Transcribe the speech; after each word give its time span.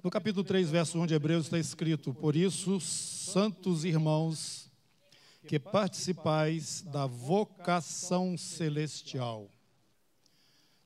No 0.00 0.10
capítulo 0.10 0.42
3, 0.42 0.70
verso 0.70 0.98
1 0.98 1.06
de 1.06 1.14
Hebreus 1.14 1.44
está 1.44 1.58
escrito: 1.58 2.14
Por 2.14 2.34
isso, 2.34 2.80
santos 2.80 3.84
irmãos, 3.84 4.68
que 5.46 5.58
participais 5.58 6.82
da 6.82 7.06
vocação 7.06 8.36
celestial, 8.36 9.48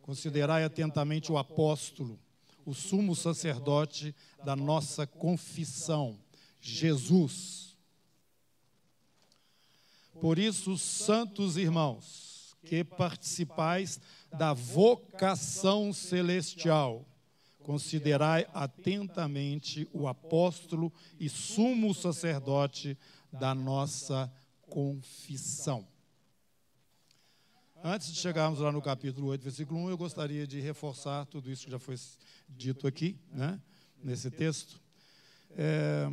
considerai 0.02 0.64
atentamente 0.64 1.30
o 1.30 1.38
apóstolo, 1.38 2.18
o 2.64 2.74
sumo 2.74 3.14
sacerdote 3.14 4.14
da 4.44 4.56
nossa 4.56 5.06
confissão, 5.06 6.18
Jesus. 6.60 7.74
Por 10.20 10.38
isso, 10.38 10.76
santos 10.76 11.56
irmãos, 11.56 12.54
que 12.64 12.82
participais 12.82 13.98
da 14.36 14.52
vocação 14.52 15.92
celestial, 15.92 17.06
considerai 17.66 18.46
atentamente 18.54 19.88
o 19.92 20.06
apóstolo 20.06 20.92
e 21.18 21.28
sumo 21.28 21.92
sacerdote 21.92 22.96
da 23.32 23.56
nossa 23.56 24.32
confissão. 24.70 25.84
Antes 27.82 28.14
de 28.14 28.20
chegarmos 28.20 28.60
lá 28.60 28.70
no 28.70 28.80
capítulo 28.80 29.26
8, 29.26 29.42
versículo 29.42 29.80
1, 29.80 29.90
eu 29.90 29.98
gostaria 29.98 30.46
de 30.46 30.60
reforçar 30.60 31.26
tudo 31.26 31.50
isso 31.50 31.64
que 31.64 31.72
já 31.72 31.78
foi 31.80 31.96
dito 32.48 32.86
aqui, 32.86 33.18
né, 33.32 33.60
nesse 34.00 34.30
texto, 34.30 34.80
é, 35.56 36.08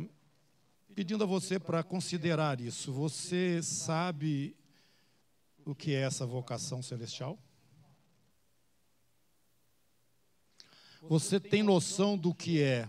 pedindo 0.92 1.22
a 1.22 1.26
você 1.26 1.60
para 1.60 1.84
considerar 1.84 2.60
isso. 2.60 2.92
Você 2.92 3.62
sabe 3.62 4.56
o 5.64 5.72
que 5.72 5.94
é 5.94 6.00
essa 6.00 6.26
vocação 6.26 6.82
celestial? 6.82 7.38
Você 11.08 11.38
tem 11.38 11.62
noção 11.62 12.16
do 12.16 12.34
que 12.34 12.62
é 12.62 12.88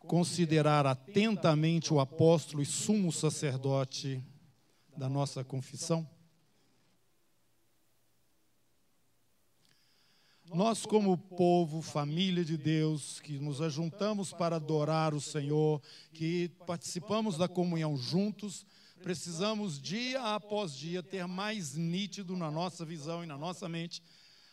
considerar 0.00 0.84
atentamente 0.84 1.94
o 1.94 2.00
apóstolo 2.00 2.60
e 2.60 2.66
sumo 2.66 3.12
sacerdote 3.12 4.20
da 4.96 5.08
nossa 5.08 5.44
confissão? 5.44 6.08
Nós, 10.52 10.84
como 10.84 11.16
povo, 11.16 11.80
família 11.80 12.44
de 12.44 12.56
Deus, 12.56 13.20
que 13.20 13.38
nos 13.38 13.62
ajuntamos 13.62 14.32
para 14.32 14.56
adorar 14.56 15.14
o 15.14 15.20
Senhor, 15.20 15.80
que 16.12 16.48
participamos 16.66 17.38
da 17.38 17.46
comunhão 17.46 17.96
juntos, 17.96 18.66
precisamos 19.04 19.80
dia 19.80 20.20
após 20.34 20.74
dia 20.74 21.00
ter 21.00 21.28
mais 21.28 21.76
nítido 21.76 22.36
na 22.36 22.50
nossa 22.50 22.84
visão 22.84 23.22
e 23.22 23.26
na 23.26 23.38
nossa 23.38 23.68
mente 23.68 24.02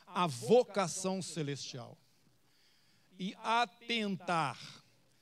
a 0.08 0.26
vocação 0.26 1.22
celestial. 1.22 1.98
E 3.20 3.36
atentar, 3.44 4.58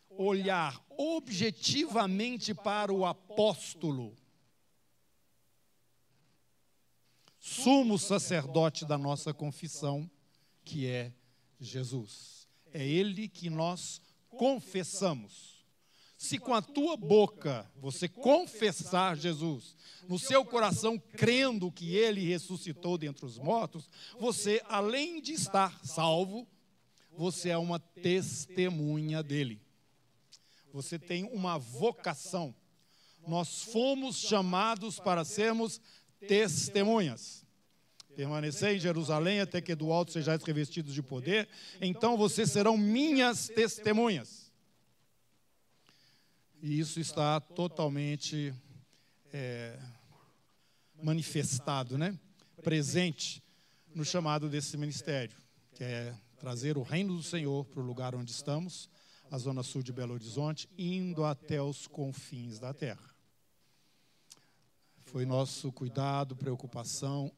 olhar 0.10 0.82
objetivamente 0.98 2.54
para 2.54 2.94
o 2.94 3.06
apóstolo, 3.06 4.16
sumo 7.40 7.98
sacerdote 7.98 8.86
da 8.86 8.98
nossa 8.98 9.34
confissão 9.34 10.10
que 10.64 10.88
é 10.88 11.14
Jesus. 11.60 12.48
É 12.74 12.86
Ele 12.86 13.28
que 13.28 13.50
nós 13.50 14.02
confessamos. 14.30 15.55
Se 16.18 16.38
com 16.40 16.54
a 16.54 16.62
tua 16.62 16.96
boca 16.96 17.70
você 17.76 18.08
confessar 18.08 19.18
Jesus, 19.18 19.76
no 20.08 20.18
seu 20.18 20.46
coração 20.46 20.98
crendo 20.98 21.72
que 21.72 21.96
Ele 21.96 22.22
ressuscitou 22.22 22.98
dentre 22.98 23.26
os 23.26 23.38
mortos, 23.38 23.90
você, 24.20 24.62
além 24.66 25.22
de 25.22 25.34
estar 25.34 25.84
salvo, 25.84 26.48
você 27.18 27.50
é 27.50 27.58
uma 27.58 27.80
testemunha 27.80 29.22
dele. 29.22 29.62
Você 30.72 31.00
tem 31.00 31.24
uma 31.26 31.58
vocação. 31.58 32.56
Nós 33.28 33.64
fomos 33.64 34.18
chamados 34.18 35.00
para 35.00 35.24
sermos 35.24 35.82
testemunhas. 36.28 37.46
Permanecer 38.16 38.76
em 38.76 38.80
Jerusalém 38.80 39.42
até 39.42 39.60
que 39.62 39.76
do 39.76 39.92
alto 39.92 40.12
sejais 40.12 40.42
revestidos 40.44 40.94
de 40.94 41.02
poder, 41.02 41.50
então 41.82 42.16
vocês 42.16 42.52
serão 42.52 42.78
minhas 42.78 43.50
testemunhas. 43.50 44.45
E 46.62 46.80
isso 46.80 47.00
está 47.00 47.40
totalmente 47.40 48.54
é, 49.32 49.78
manifestado, 51.02 51.98
né? 51.98 52.18
presente 52.64 53.44
no 53.94 54.04
chamado 54.04 54.50
desse 54.50 54.76
ministério, 54.76 55.38
que 55.76 55.84
é 55.84 56.16
trazer 56.38 56.78
o 56.78 56.82
reino 56.82 57.16
do 57.16 57.24
Senhor 57.24 57.64
para 57.66 57.80
o 57.80 57.86
lugar 57.86 58.16
onde 58.16 58.32
estamos, 58.32 58.90
a 59.30 59.38
zona 59.38 59.62
sul 59.62 59.84
de 59.84 59.94
Belo 59.94 60.14
Horizonte, 60.14 60.68
indo 60.78 61.24
até 61.24 61.62
os 61.62 61.88
confins 61.88 62.60
da 62.60 62.74
terra. 62.74 63.14
Foi 64.98 65.26
nosso 65.26 65.72
cuidado, 65.72 66.36
preocupação, 66.36 67.32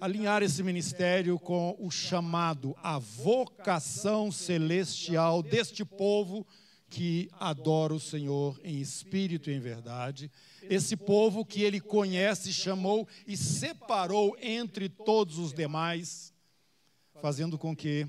alinhar 0.00 0.42
esse 0.42 0.62
ministério 0.62 1.38
com 1.38 1.76
o 1.78 1.90
chamado, 1.90 2.74
a 2.82 2.98
vocação 2.98 4.32
celestial 4.32 5.42
deste 5.42 5.84
povo 5.84 6.46
que 6.92 7.30
adora 7.40 7.94
o 7.94 7.98
Senhor 7.98 8.60
em 8.62 8.78
espírito 8.78 9.50
e 9.50 9.54
em 9.54 9.60
verdade. 9.60 10.30
Esse 10.64 10.94
povo 10.94 11.42
que 11.42 11.62
ele 11.62 11.80
conhece, 11.80 12.52
chamou 12.52 13.08
e 13.26 13.34
separou 13.34 14.36
entre 14.38 14.90
todos 14.90 15.38
os 15.38 15.54
demais, 15.54 16.34
fazendo 17.22 17.56
com 17.56 17.74
que 17.74 18.06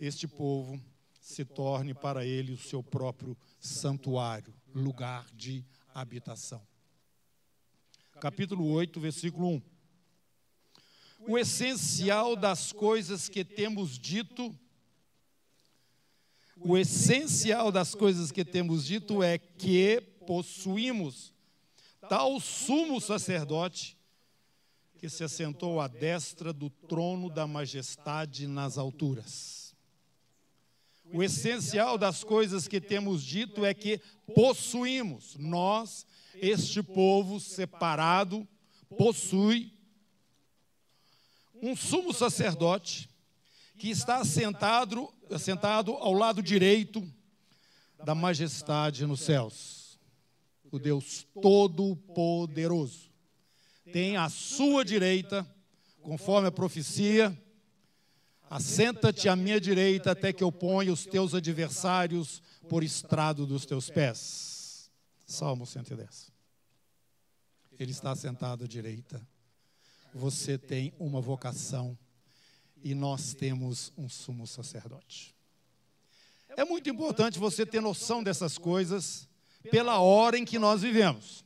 este 0.00 0.26
povo 0.26 0.76
se 1.20 1.44
torne 1.44 1.94
para 1.94 2.26
ele 2.26 2.50
o 2.50 2.58
seu 2.58 2.82
próprio 2.82 3.38
santuário, 3.60 4.52
lugar 4.74 5.24
de 5.32 5.64
habitação. 5.94 6.66
Capítulo 8.20 8.68
8, 8.72 8.98
versículo 8.98 9.50
1 9.50 9.62
o 11.28 11.38
essencial 11.38 12.36
das 12.36 12.72
coisas 12.72 13.28
que 13.28 13.44
temos 13.44 13.98
dito. 13.98 14.54
O 16.60 16.76
essencial 16.76 17.70
das 17.70 17.94
coisas 17.94 18.32
que 18.32 18.44
temos 18.44 18.84
dito 18.84 19.22
é 19.22 19.38
que 19.38 20.00
possuímos 20.26 21.32
tal 22.08 22.40
sumo 22.40 23.00
sacerdote 23.00 23.96
que 24.98 25.08
se 25.08 25.22
assentou 25.22 25.80
à 25.80 25.86
destra 25.86 26.52
do 26.52 26.70
trono 26.70 27.28
da 27.28 27.46
majestade 27.46 28.46
nas 28.46 28.78
alturas. 28.78 29.74
O 31.12 31.22
essencial 31.22 31.96
das 31.96 32.24
coisas 32.24 32.66
que 32.66 32.80
temos 32.80 33.22
dito 33.22 33.64
é 33.64 33.72
que 33.72 34.00
possuímos, 34.34 35.36
nós, 35.36 36.06
este 36.34 36.82
povo 36.82 37.38
separado, 37.38 38.46
possui 38.96 39.72
um 41.62 41.76
sumo 41.76 42.12
sacerdote 42.12 43.08
que 43.78 43.90
está 43.90 44.18
assentado, 44.18 45.12
assentado 45.30 45.92
ao 45.92 46.12
lado 46.12 46.42
direito 46.42 47.06
da 48.04 48.14
majestade 48.14 49.06
nos 49.06 49.20
céus. 49.20 49.98
O 50.70 50.78
Deus 50.78 51.26
Todo-Poderoso 51.40 53.10
tem 53.92 54.16
à 54.16 54.28
sua 54.28 54.84
direita, 54.84 55.46
conforme 56.02 56.48
a 56.48 56.52
profecia, 56.52 57.36
assenta-te 58.50 59.28
à 59.28 59.36
minha 59.36 59.60
direita 59.60 60.10
até 60.10 60.32
que 60.32 60.42
eu 60.42 60.50
ponha 60.50 60.92
os 60.92 61.06
teus 61.06 61.34
adversários 61.34 62.42
por 62.68 62.82
estrado 62.82 63.46
dos 63.46 63.64
teus 63.64 63.88
pés. 63.88 64.90
Salmo 65.24 65.66
110. 65.66 66.32
Ele 67.78 67.90
está 67.90 68.10
assentado 68.10 68.64
à 68.64 68.66
direita 68.66 69.26
você 70.16 70.56
tem 70.56 70.94
uma 70.98 71.20
vocação 71.20 71.96
e 72.86 72.94
nós 72.94 73.34
temos 73.34 73.92
um 73.98 74.08
sumo 74.08 74.46
sacerdote. 74.46 75.34
É 76.50 76.64
muito 76.64 76.88
importante 76.88 77.36
você 77.36 77.66
ter 77.66 77.80
noção 77.80 78.22
dessas 78.22 78.56
coisas 78.56 79.28
pela 79.72 79.98
hora 79.98 80.38
em 80.38 80.44
que 80.44 80.56
nós 80.56 80.82
vivemos, 80.82 81.44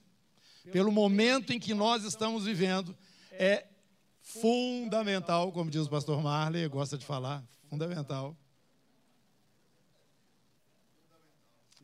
pelo 0.70 0.92
momento 0.92 1.50
em 1.50 1.58
que 1.58 1.72
nós 1.72 2.04
estamos 2.04 2.44
vivendo. 2.44 2.94
É 3.32 3.66
fundamental, 4.20 5.50
como 5.50 5.70
diz 5.70 5.87
o 5.87 5.90
pastor 5.90 6.22
Marley, 6.22 6.69
gosta 6.69 6.98
de 6.98 7.06
falar, 7.06 7.42
fundamental. 7.70 8.37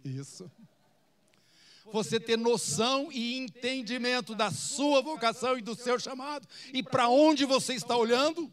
Isso 0.05 0.51
você 1.93 2.19
ter 2.19 2.37
noção 2.37 3.11
e 3.13 3.37
entendimento 3.39 4.35
da 4.35 4.51
sua 4.51 5.01
vocação 5.01 5.57
e 5.57 5.63
do 5.63 5.75
seu 5.75 5.99
chamado, 5.99 6.47
e 6.73 6.83
para 6.83 7.09
onde 7.09 7.45
você 7.45 7.75
está 7.75 7.97
olhando, 7.97 8.53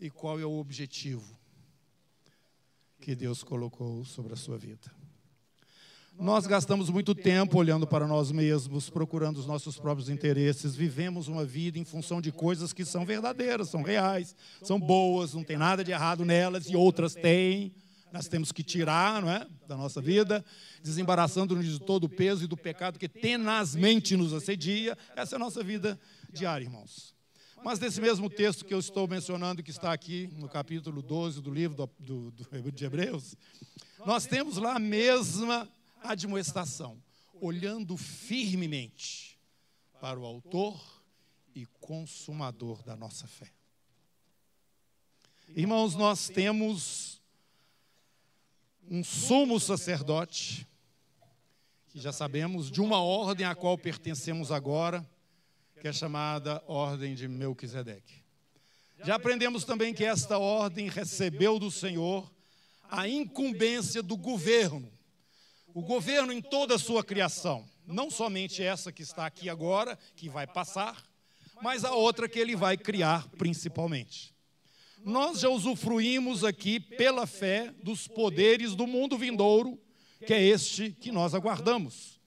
e 0.00 0.10
qual 0.10 0.38
é 0.38 0.44
o 0.44 0.58
objetivo 0.58 1.36
que 3.00 3.14
Deus 3.14 3.42
colocou 3.42 4.04
sobre 4.04 4.32
a 4.32 4.36
sua 4.36 4.58
vida. 4.58 4.90
Nós 6.18 6.46
gastamos 6.46 6.88
muito 6.88 7.14
tempo 7.14 7.58
olhando 7.58 7.86
para 7.86 8.06
nós 8.06 8.32
mesmos, 8.32 8.88
procurando 8.88 9.36
os 9.36 9.46
nossos 9.46 9.78
próprios 9.78 10.08
interesses, 10.08 10.74
vivemos 10.74 11.28
uma 11.28 11.44
vida 11.44 11.78
em 11.78 11.84
função 11.84 12.22
de 12.22 12.32
coisas 12.32 12.72
que 12.72 12.86
são 12.86 13.04
verdadeiras, 13.04 13.68
são 13.68 13.82
reais, 13.82 14.34
são 14.62 14.80
boas, 14.80 15.34
não 15.34 15.44
tem 15.44 15.58
nada 15.58 15.84
de 15.84 15.92
errado 15.92 16.24
nelas, 16.24 16.70
e 16.70 16.74
outras 16.74 17.14
têm 17.14 17.74
nós 18.12 18.28
temos 18.28 18.52
que 18.52 18.62
tirar 18.62 19.20
não 19.20 19.30
é, 19.30 19.46
da 19.66 19.76
nossa 19.76 20.00
vida, 20.00 20.44
desembaraçando-nos 20.82 21.66
de 21.66 21.78
todo 21.78 22.04
o 22.04 22.08
peso 22.08 22.44
e 22.44 22.46
do 22.46 22.56
pecado 22.56 22.98
que 22.98 23.08
tenazmente 23.08 24.16
nos 24.16 24.32
assedia. 24.32 24.96
Essa 25.14 25.34
é 25.34 25.36
a 25.36 25.40
nossa 25.40 25.62
vida 25.62 25.98
diária, 26.32 26.64
irmãos. 26.64 27.15
Mas 27.64 27.78
nesse 27.78 28.00
mesmo 28.00 28.30
texto 28.30 28.64
que 28.64 28.72
eu 28.72 28.78
estou 28.78 29.08
mencionando, 29.08 29.62
que 29.62 29.70
está 29.70 29.92
aqui 29.92 30.28
no 30.34 30.48
capítulo 30.48 31.02
12 31.02 31.40
do 31.40 31.50
livro 31.50 31.76
do, 31.98 32.30
do, 32.30 32.72
de 32.72 32.84
Hebreus, 32.84 33.34
nós 34.04 34.26
temos 34.26 34.56
lá 34.56 34.76
a 34.76 34.78
mesma 34.78 35.68
admoestação, 36.02 37.02
olhando 37.40 37.96
firmemente 37.96 39.38
para 40.00 40.18
o 40.18 40.24
Autor 40.24 41.02
e 41.54 41.66
Consumador 41.80 42.82
da 42.82 42.94
nossa 42.94 43.26
fé. 43.26 43.50
Irmãos, 45.54 45.94
nós 45.94 46.28
temos 46.28 47.20
um 48.88 49.02
sumo 49.02 49.58
sacerdote, 49.58 50.66
que 51.88 51.98
já 51.98 52.12
sabemos, 52.12 52.70
de 52.70 52.80
uma 52.80 53.00
ordem 53.00 53.46
à 53.46 53.54
qual 53.54 53.76
pertencemos 53.76 54.52
agora, 54.52 55.08
que 55.86 55.90
é 55.90 55.92
chamada 55.92 56.60
Ordem 56.66 57.14
de 57.14 57.28
Melquisedeque. 57.28 58.14
Já 59.04 59.14
aprendemos 59.14 59.62
também 59.62 59.94
que 59.94 60.04
esta 60.04 60.36
ordem 60.36 60.88
recebeu 60.88 61.60
do 61.60 61.70
Senhor 61.70 62.28
a 62.90 63.06
incumbência 63.06 64.02
do 64.02 64.16
governo, 64.16 64.92
o 65.72 65.80
governo 65.82 66.32
em 66.32 66.42
toda 66.42 66.74
a 66.74 66.78
sua 66.78 67.04
criação, 67.04 67.64
não 67.86 68.10
somente 68.10 68.64
essa 68.64 68.90
que 68.90 69.04
está 69.04 69.26
aqui 69.26 69.48
agora, 69.48 69.96
que 70.16 70.28
vai 70.28 70.44
passar, 70.44 71.00
mas 71.62 71.84
a 71.84 71.94
outra 71.94 72.28
que 72.28 72.40
ele 72.40 72.56
vai 72.56 72.76
criar 72.76 73.28
principalmente 73.38 74.34
nós 75.04 75.38
já 75.38 75.48
usufruímos 75.48 76.42
aqui 76.42 76.80
pela 76.80 77.28
fé 77.28 77.72
dos 77.80 78.08
poderes 78.08 78.74
do 78.74 78.88
mundo 78.88 79.16
vindouro, 79.16 79.78
que 80.26 80.34
é 80.34 80.42
este 80.42 80.90
que 80.90 81.12
nós 81.12 81.32
aguardamos 81.32 82.18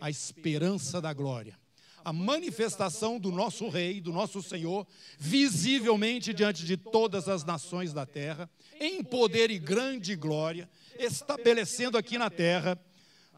a 0.00 0.08
esperança 0.08 0.98
da 0.98 1.12
glória. 1.12 1.60
A 2.04 2.12
manifestação 2.12 3.18
do 3.18 3.30
nosso 3.30 3.68
Rei, 3.68 4.00
do 4.00 4.12
nosso 4.12 4.42
Senhor, 4.42 4.86
visivelmente 5.18 6.32
diante 6.32 6.64
de 6.64 6.76
todas 6.76 7.28
as 7.28 7.44
nações 7.44 7.92
da 7.92 8.04
terra, 8.04 8.50
em 8.80 9.02
poder 9.02 9.50
e 9.50 9.58
grande 9.58 10.16
glória, 10.16 10.68
estabelecendo 10.98 11.96
aqui 11.96 12.18
na 12.18 12.30
terra, 12.30 12.78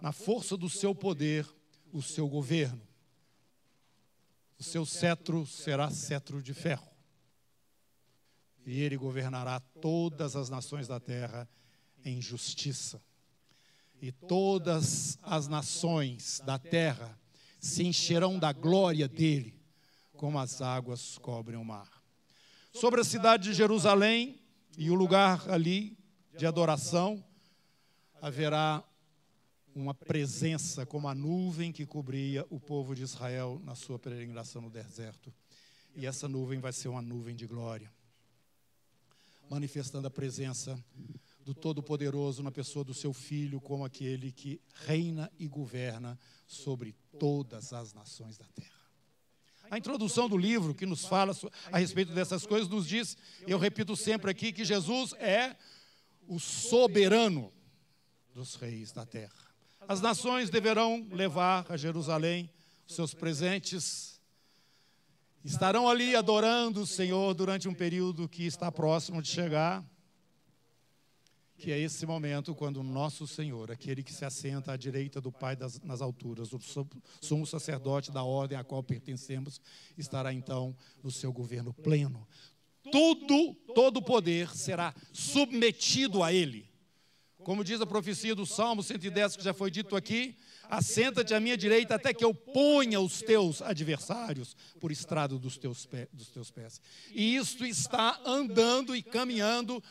na 0.00 0.12
força 0.12 0.56
do 0.56 0.68
seu 0.68 0.94
poder, 0.94 1.46
o 1.92 2.02
seu 2.02 2.28
governo. 2.28 2.80
O 4.58 4.62
seu 4.62 4.86
cetro 4.86 5.46
será 5.46 5.90
cetro 5.90 6.42
de 6.42 6.54
ferro 6.54 6.94
e 8.66 8.80
ele 8.80 8.96
governará 8.96 9.60
todas 9.60 10.36
as 10.36 10.48
nações 10.48 10.88
da 10.88 10.98
terra 10.98 11.48
em 12.04 12.20
justiça. 12.20 13.02
E 14.00 14.10
todas 14.10 15.18
as 15.22 15.48
nações 15.48 16.40
da 16.44 16.58
terra 16.58 17.18
se 17.64 17.82
encherão 17.82 18.38
da 18.38 18.52
glória 18.52 19.08
dele, 19.08 19.58
como 20.12 20.38
as 20.38 20.60
águas 20.60 21.16
cobrem 21.16 21.58
o 21.58 21.64
mar. 21.64 21.90
Sobre 22.74 23.00
a 23.00 23.04
cidade 23.04 23.44
de 23.44 23.54
Jerusalém 23.54 24.38
e 24.76 24.90
o 24.90 24.94
lugar 24.94 25.48
ali 25.48 25.96
de 26.36 26.44
adoração, 26.44 27.24
haverá 28.20 28.84
uma 29.74 29.94
presença 29.94 30.84
como 30.84 31.08
a 31.08 31.14
nuvem 31.14 31.72
que 31.72 31.86
cobria 31.86 32.44
o 32.50 32.60
povo 32.60 32.94
de 32.94 33.02
Israel 33.02 33.58
na 33.64 33.74
sua 33.74 33.98
peregrinação 33.98 34.60
no 34.60 34.68
deserto. 34.68 35.32
E 35.96 36.04
essa 36.04 36.28
nuvem 36.28 36.60
vai 36.60 36.72
ser 36.72 36.88
uma 36.88 37.00
nuvem 37.00 37.34
de 37.34 37.46
glória 37.46 37.90
manifestando 39.48 40.06
a 40.06 40.10
presença 40.10 40.82
do 41.44 41.54
Todo-Poderoso 41.54 42.42
na 42.42 42.50
pessoa 42.50 42.84
do 42.84 42.94
seu 42.94 43.12
Filho, 43.12 43.60
como 43.60 43.84
aquele 43.84 44.32
que 44.32 44.60
reina 44.86 45.30
e 45.38 45.46
governa 45.46 46.18
sobre 46.46 46.94
todas 47.18 47.72
as 47.72 47.92
nações 47.92 48.38
da 48.38 48.46
terra. 48.46 48.70
A 49.70 49.78
introdução 49.78 50.28
do 50.28 50.36
livro 50.36 50.74
que 50.74 50.86
nos 50.86 51.04
fala 51.04 51.36
a 51.72 51.78
respeito 51.78 52.12
dessas 52.12 52.46
coisas 52.46 52.68
nos 52.68 52.86
diz, 52.86 53.16
eu 53.46 53.58
repito 53.58 53.96
sempre 53.96 54.30
aqui, 54.30 54.52
que 54.52 54.64
Jesus 54.64 55.12
é 55.14 55.56
o 56.26 56.38
soberano 56.38 57.52
dos 58.32 58.54
reis 58.54 58.92
da 58.92 59.04
terra. 59.04 59.32
As 59.86 60.00
nações 60.00 60.50
deverão 60.50 61.06
levar 61.10 61.66
a 61.70 61.76
Jerusalém 61.76 62.50
seus 62.86 63.14
presentes 63.14 64.14
estarão 65.44 65.88
ali 65.88 66.16
adorando 66.16 66.80
o 66.80 66.86
Senhor 66.86 67.34
durante 67.34 67.68
um 67.68 67.74
período 67.74 68.28
que 68.28 68.46
está 68.46 68.72
próximo 68.72 69.20
de 69.20 69.28
chegar, 69.28 69.84
que 71.56 71.70
é 71.70 71.78
esse 71.78 72.04
momento 72.04 72.54
quando 72.54 72.78
o 72.78 72.82
nosso 72.82 73.26
Senhor, 73.26 73.70
aquele 73.70 74.02
que 74.02 74.12
se 74.12 74.24
assenta 74.24 74.72
à 74.72 74.76
direita 74.76 75.20
do 75.20 75.30
Pai 75.30 75.54
das, 75.54 75.80
nas 75.80 76.00
alturas, 76.00 76.52
o 76.52 76.60
sumo 77.20 77.46
sacerdote 77.46 78.10
da 78.10 78.22
ordem 78.22 78.58
à 78.58 78.64
qual 78.64 78.82
pertencemos, 78.82 79.60
estará 79.96 80.32
então 80.32 80.76
no 81.02 81.10
seu 81.10 81.32
governo 81.32 81.72
pleno. 81.72 82.26
Tudo, 82.90 83.54
todo 83.74 83.98
o 83.98 84.02
poder 84.02 84.54
será 84.54 84.94
submetido 85.12 86.22
a 86.22 86.32
Ele. 86.32 86.68
Como 87.38 87.64
diz 87.64 87.80
a 87.80 87.86
profecia 87.86 88.34
do 88.34 88.44
Salmo 88.44 88.82
110, 88.82 89.36
que 89.36 89.44
já 89.44 89.54
foi 89.54 89.70
dito 89.70 89.96
aqui, 89.96 90.36
Assenta-te 90.68 91.34
à 91.34 91.40
minha 91.40 91.56
direita 91.56 91.94
até 91.94 92.12
que 92.12 92.24
eu 92.24 92.34
ponha 92.34 93.00
os 93.00 93.20
teus 93.20 93.60
adversários 93.60 94.56
por 94.80 94.90
estrado 94.90 95.38
dos 95.38 95.58
teus 95.58 95.86
pés. 96.50 96.80
E 97.12 97.36
isto 97.36 97.66
está 97.66 98.20
andando 98.24 98.96
e 98.96 99.02
caminhando 99.02 99.82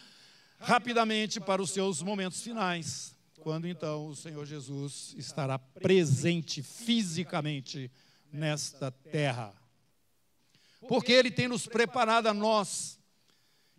rapidamente 0.63 1.39
para 1.41 1.61
os 1.61 1.71
seus 1.71 2.01
momentos 2.01 2.41
finais, 2.41 3.15
quando 3.41 3.67
então 3.67 4.07
o 4.07 4.15
Senhor 4.15 4.45
Jesus 4.45 5.13
estará 5.17 5.59
presente 5.59 6.63
fisicamente 6.63 7.91
nesta 8.31 8.89
terra. 8.89 9.53
Porque 10.87 11.11
Ele 11.11 11.29
tem 11.29 11.47
nos 11.47 11.67
preparado 11.67 12.27
a 12.27 12.33
nós, 12.33 12.97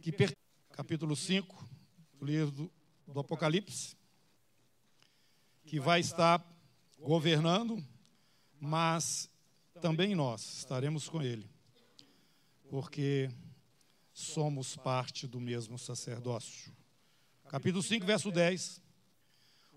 que 0.02 0.12
capítulo 0.72 1.16
5 1.16 1.68
do 2.18 2.26
livro 2.26 2.70
do 3.06 3.20
Apocalipse, 3.20 3.96
que 5.64 5.80
vai 5.80 6.00
estar 6.00 6.44
governando, 6.98 7.82
mas 8.60 9.30
também 9.80 10.14
nós 10.14 10.58
estaremos 10.58 11.08
com 11.08 11.22
Ele, 11.22 11.48
porque 12.68 13.30
somos 14.14 14.76
parte 14.76 15.26
do 15.26 15.40
mesmo 15.40 15.76
sacerdócio. 15.76 16.72
Capítulo 17.48 17.82
5, 17.82 18.06
verso 18.06 18.30
10. 18.30 18.80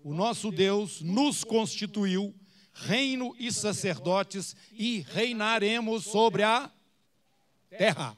O 0.04 0.14
nosso 0.14 0.52
Deus 0.52 1.02
nos 1.02 1.42
constituiu 1.42 2.32
reino 2.72 3.34
e 3.36 3.52
sacerdotes 3.52 4.54
e 4.72 5.00
reinaremos 5.00 6.04
sobre 6.04 6.44
a 6.44 6.70
terra. 7.68 8.16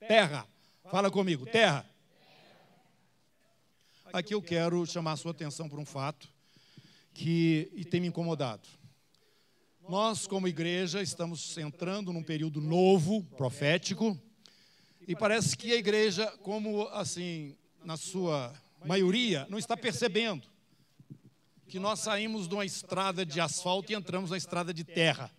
Terra. 0.00 0.48
Fala 0.90 1.12
comigo, 1.12 1.46
terra. 1.46 1.88
Aqui 4.12 4.34
eu 4.34 4.42
quero 4.42 4.84
chamar 4.84 5.12
a 5.12 5.16
sua 5.16 5.30
atenção 5.30 5.68
para 5.68 5.80
um 5.80 5.86
fato 5.86 6.28
que 7.14 7.86
tem 7.88 8.00
me 8.00 8.08
incomodado. 8.08 8.68
Nós, 9.88 10.26
como 10.26 10.48
igreja, 10.48 11.00
estamos 11.00 11.56
entrando 11.56 12.12
num 12.12 12.22
período 12.22 12.60
novo, 12.60 13.22
profético, 13.36 14.20
e 15.06 15.14
parece 15.14 15.56
que 15.56 15.72
a 15.72 15.76
igreja, 15.76 16.26
como 16.42 16.88
assim, 16.88 17.56
na 17.84 17.96
sua 17.96 18.52
maioria, 18.84 19.46
não 19.48 19.58
está 19.58 19.76
percebendo 19.76 20.46
que 21.68 21.78
nós 21.78 22.00
saímos 22.00 22.48
de 22.48 22.54
uma 22.54 22.64
estrada 22.64 23.24
de 23.24 23.40
asfalto 23.40 23.92
e 23.92 23.94
entramos 23.94 24.30
na 24.30 24.36
estrada 24.36 24.74
de 24.74 24.84
terra. 24.84 25.30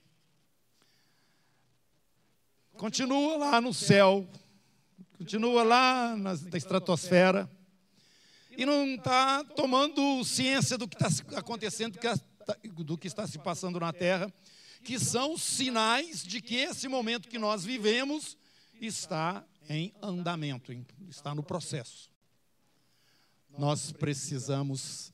Continua 2.77 3.38
lá 3.38 3.62
no 3.62 3.74
céu, 3.74 4.27
continua 5.17 5.63
lá 5.63 6.15
na 6.15 6.33
estratosfera, 6.55 7.50
e 8.57 8.65
não 8.65 8.95
está 8.95 9.43
tomando 9.43 10.24
ciência 10.24 10.77
do 10.77 10.88
que 10.88 10.95
está 10.95 11.39
acontecendo, 11.39 11.97
do 12.74 12.97
que 12.97 13.07
está 13.07 13.27
se 13.27 13.38
passando 13.38 13.79
na 13.79 13.93
Terra, 13.93 14.33
que 14.83 14.97
são 14.97 15.38
sinais 15.38 16.24
de 16.24 16.41
que 16.41 16.55
esse 16.55 16.88
momento 16.88 17.29
que 17.29 17.38
nós 17.38 17.63
vivemos 17.63 18.36
está 18.81 19.45
em 19.67 19.93
andamento, 20.01 20.71
está 21.07 21.36
no 21.36 21.43
processo. 21.43 22.09
Nós 23.57 23.91
precisamos 23.91 25.12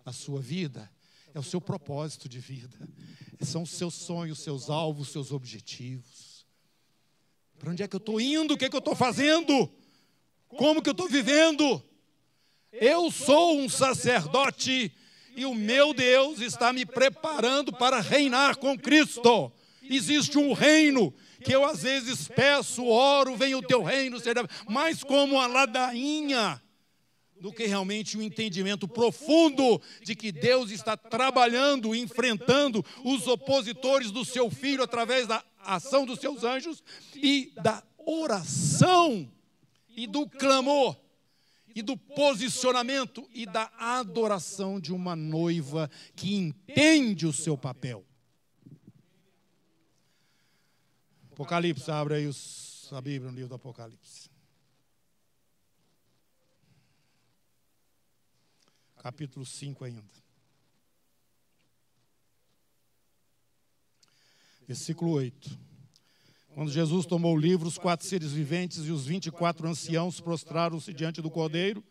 na 0.05 0.13
sua 0.13 0.39
vida 0.39 0.91
é 1.35 1.39
o 1.39 1.43
seu 1.43 1.59
propósito 1.59 2.29
de 2.29 2.39
vida, 2.39 2.79
são 3.41 3.63
os 3.63 3.71
seus 3.71 3.93
sonhos, 3.93 4.39
seus 4.39 4.69
alvos, 4.69 5.09
seus 5.09 5.33
objetivos. 5.33 6.45
Para 7.59 7.71
onde 7.71 7.83
é 7.83 7.87
que 7.89 7.95
eu 7.95 7.99
estou 7.99 8.21
indo? 8.21 8.53
O 8.53 8.57
que 8.57 8.65
é 8.65 8.69
que 8.69 8.75
eu 8.75 8.79
estou 8.79 8.95
fazendo? 8.95 9.69
Como 10.47 10.81
que 10.81 10.87
eu 10.87 10.93
estou 10.93 11.09
vivendo? 11.09 11.83
Eu 12.71 13.11
sou 13.11 13.59
um 13.59 13.67
sacerdote 13.67 14.93
e 15.35 15.45
o 15.45 15.53
meu 15.53 15.93
Deus 15.93 16.39
está 16.39 16.71
me 16.71 16.85
preparando 16.85 17.73
para 17.73 17.99
reinar 17.99 18.55
com 18.55 18.77
Cristo. 18.77 19.51
Existe 19.83 20.37
um 20.37 20.53
reino 20.53 21.13
que 21.43 21.53
eu 21.53 21.65
às 21.65 21.83
vezes 21.83 22.29
peço, 22.29 22.85
oro, 22.85 23.35
vem 23.35 23.53
o 23.55 23.61
teu 23.61 23.83
reino, 23.83 24.17
mas 24.69 25.03
como 25.03 25.37
a 25.37 25.47
ladainha 25.47 26.61
do 27.45 27.53
que 27.53 27.67
realmente 27.67 28.17
um 28.17 28.23
entendimento 28.23 28.87
profundo 28.87 29.79
de 30.01 30.15
que 30.15 30.31
Deus 30.31 30.71
está 30.71 30.97
trabalhando, 30.97 31.93
enfrentando 31.93 32.83
os 33.03 33.27
opositores 33.27 34.09
do 34.09 34.25
seu 34.25 34.49
filho 34.49 34.81
através 34.81 35.27
da 35.27 35.45
ação 35.59 36.07
dos 36.07 36.19
seus 36.19 36.43
anjos 36.43 36.83
e 37.13 37.53
da 37.61 37.83
oração 37.99 39.31
e 39.95 40.07
do 40.07 40.27
clamor 40.27 40.97
e 41.75 41.83
do 41.83 41.95
posicionamento 41.95 43.29
e 43.31 43.45
da 43.45 43.71
adoração 43.77 44.79
de 44.79 44.91
uma 44.91 45.15
noiva 45.15 45.87
que 46.15 46.33
entende 46.33 47.27
o 47.27 47.33
seu 47.33 47.55
papel. 47.55 48.03
Apocalipse, 51.31 51.91
abre 51.91 52.15
aí 52.15 52.25
os, 52.25 52.89
a 52.91 52.99
Bíblia 52.99 53.29
no 53.29 53.35
livro 53.35 53.49
do 53.49 53.55
Apocalipse. 53.55 54.33
Capítulo 59.05 59.45
5 59.45 59.85
ainda. 59.85 60.03
Versículo 64.67 65.11
8. 65.11 65.59
Quando 66.55 66.71
Jesus 66.71 67.05
tomou 67.05 67.35
o 67.35 67.39
livro, 67.39 67.67
os 67.67 67.77
quatro 67.77 68.03
seres 68.03 68.31
viventes 68.31 68.87
e 68.87 68.91
os 68.91 69.05
vinte 69.05 69.27
e 69.27 69.31
quatro 69.31 69.67
anciãos 69.67 70.19
prostraram-se 70.19 70.91
diante 70.91 71.21
do 71.21 71.29
cordeiro, 71.29 71.83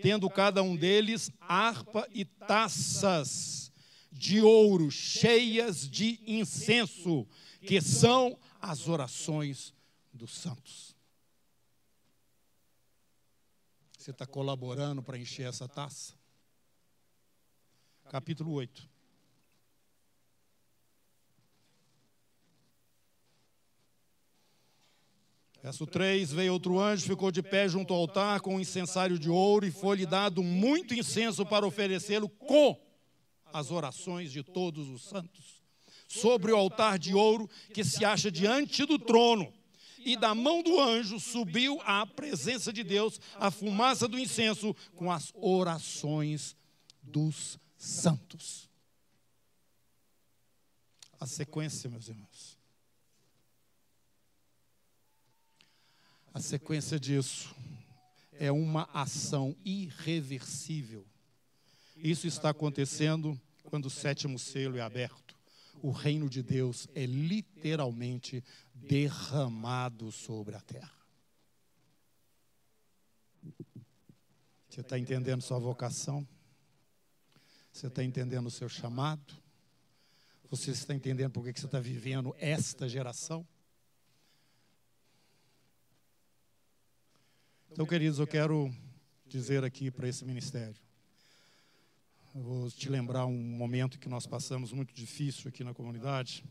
tendo 0.00 0.30
cada 0.30 0.62
um 0.62 0.74
deles 0.74 1.30
harpa 1.38 2.08
e 2.14 2.24
taças 2.24 3.70
de 4.10 4.40
ouro 4.40 4.90
cheias 4.90 5.86
de 5.86 6.18
incenso, 6.26 7.28
que 7.60 7.78
são 7.82 8.38
as 8.58 8.88
orações 8.88 9.74
dos 10.10 10.32
santos. 10.32 10.96
Você 13.98 14.12
está 14.12 14.26
colaborando 14.26 15.02
para 15.02 15.18
encher 15.18 15.46
essa 15.46 15.68
taça? 15.68 16.23
Capítulo 18.14 18.52
8. 18.52 18.88
Verso 25.60 25.84
3: 25.84 26.32
Veio 26.32 26.52
outro 26.52 26.78
anjo, 26.78 27.06
ficou 27.06 27.32
de 27.32 27.42
pé 27.42 27.68
junto 27.68 27.92
ao 27.92 27.98
altar 27.98 28.40
com 28.40 28.54
um 28.54 28.60
incensário 28.60 29.18
de 29.18 29.28
ouro, 29.28 29.66
e 29.66 29.72
foi-lhe 29.72 30.06
dado 30.06 30.44
muito 30.44 30.94
incenso 30.94 31.44
para 31.44 31.66
oferecê-lo 31.66 32.28
com 32.28 32.80
as 33.52 33.72
orações 33.72 34.30
de 34.30 34.44
todos 34.44 34.88
os 34.88 35.02
santos, 35.02 35.60
sobre 36.06 36.52
o 36.52 36.56
altar 36.56 37.00
de 37.00 37.14
ouro 37.14 37.50
que 37.72 37.82
se 37.82 38.04
acha 38.04 38.30
diante 38.30 38.86
do 38.86 38.96
trono. 38.96 39.52
E 39.98 40.16
da 40.16 40.36
mão 40.36 40.62
do 40.62 40.78
anjo 40.78 41.18
subiu 41.18 41.80
à 41.84 42.06
presença 42.06 42.72
de 42.72 42.84
Deus 42.84 43.18
a 43.40 43.50
fumaça 43.50 44.06
do 44.06 44.20
incenso 44.20 44.72
com 44.94 45.10
as 45.10 45.32
orações 45.34 46.54
dos 47.02 47.58
santos. 47.84 48.70
A 51.20 51.26
sequência, 51.26 51.88
meus 51.90 52.08
irmãos. 52.08 52.58
A 56.32 56.40
sequência 56.40 56.98
disso 56.98 57.54
é 58.32 58.50
uma 58.50 58.88
ação 58.92 59.54
irreversível. 59.64 61.06
Isso 61.96 62.26
está 62.26 62.50
acontecendo 62.50 63.40
quando 63.62 63.86
o 63.86 63.90
sétimo 63.90 64.38
selo 64.38 64.76
é 64.76 64.80
aberto. 64.80 65.36
O 65.80 65.90
reino 65.90 66.28
de 66.28 66.42
Deus 66.42 66.88
é 66.94 67.06
literalmente 67.06 68.42
derramado 68.74 70.10
sobre 70.10 70.56
a 70.56 70.60
terra. 70.60 70.92
Você 74.68 74.80
está 74.80 74.98
entendendo 74.98 75.42
sua 75.42 75.58
vocação? 75.58 76.26
Você 77.74 77.88
está 77.88 78.04
entendendo 78.04 78.46
o 78.46 78.52
seu 78.52 78.68
chamado? 78.68 79.34
Você 80.48 80.70
está 80.70 80.94
entendendo 80.94 81.32
por 81.32 81.42
que 81.42 81.58
você 81.58 81.66
está 81.66 81.80
vivendo 81.80 82.32
esta 82.38 82.88
geração? 82.88 83.44
Então, 87.72 87.84
queridos, 87.84 88.20
eu 88.20 88.28
quero 88.28 88.72
dizer 89.26 89.64
aqui 89.64 89.90
para 89.90 90.08
esse 90.08 90.24
ministério. 90.24 90.80
Eu 92.32 92.42
vou 92.42 92.70
te 92.70 92.88
lembrar 92.88 93.26
um 93.26 93.36
momento 93.36 93.98
que 93.98 94.08
nós 94.08 94.24
passamos 94.24 94.72
muito 94.72 94.94
difícil 94.94 95.48
aqui 95.48 95.64
na 95.64 95.74
comunidade. 95.74 96.44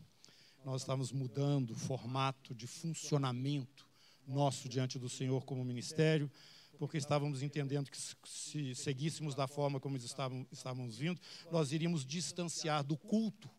Nós 0.65 0.81
estávamos 0.81 1.13
mudando 1.13 1.71
o 1.71 1.75
formato 1.75 2.53
de 2.53 2.67
funcionamento 2.67 3.87
nosso 4.27 4.67
diante 4.67 4.99
do 4.99 5.07
Senhor 5.07 5.45
como 5.45 5.63
ministério 5.63 6.29
porque 6.77 6.97
estávamos 6.97 7.41
entendendo 7.41 7.89
que 7.89 7.97
se 8.25 8.75
seguíssemos 8.75 9.35
da 9.35 9.47
forma 9.47 9.79
como 9.79 9.97
estávamos, 9.97 10.47
estávamos 10.51 10.97
vindo, 10.97 11.19
nós 11.51 11.71
iríamos 11.71 12.05
distanciar 12.05 12.83
do 12.83 12.97
culto 12.97 13.49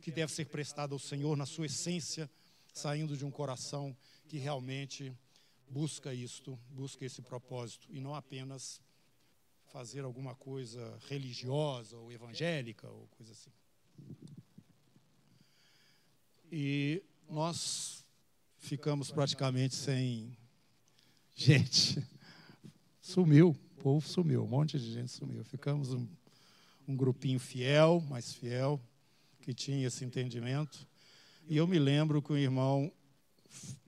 que 0.00 0.10
deve 0.10 0.32
ser 0.32 0.46
prestado 0.46 0.92
ao 0.92 0.98
Senhor 0.98 1.36
na 1.36 1.46
sua 1.46 1.66
essência, 1.66 2.30
saindo 2.72 3.16
de 3.16 3.24
um 3.24 3.30
coração 3.30 3.96
que 4.28 4.38
realmente 4.38 5.12
busca 5.68 6.14
isto, 6.14 6.58
busca 6.70 7.04
esse 7.04 7.20
propósito, 7.20 7.88
e 7.90 8.00
não 8.00 8.14
apenas 8.14 8.80
fazer 9.72 10.04
alguma 10.04 10.34
coisa 10.34 10.98
religiosa 11.08 11.96
ou 11.96 12.12
evangélica 12.12 12.88
ou 12.88 13.06
coisa 13.08 13.32
assim. 13.32 13.50
E 16.50 17.02
nós 17.28 18.04
ficamos 18.58 19.10
praticamente 19.10 19.74
sem 19.74 20.36
gente 21.36 22.02
sumiu, 23.08 23.50
o 23.50 23.82
povo 23.82 24.06
sumiu, 24.06 24.44
um 24.44 24.46
monte 24.46 24.78
de 24.78 24.92
gente 24.92 25.10
sumiu. 25.10 25.42
Ficamos 25.42 25.94
um, 25.94 26.06
um 26.86 26.94
grupinho 26.94 27.40
fiel, 27.40 28.02
mais 28.02 28.34
fiel, 28.34 28.78
que 29.40 29.54
tinha 29.54 29.86
esse 29.86 30.04
entendimento. 30.04 30.86
E 31.48 31.56
eu 31.56 31.66
me 31.66 31.78
lembro 31.78 32.20
que 32.20 32.30
o 32.30 32.36
irmão 32.36 32.92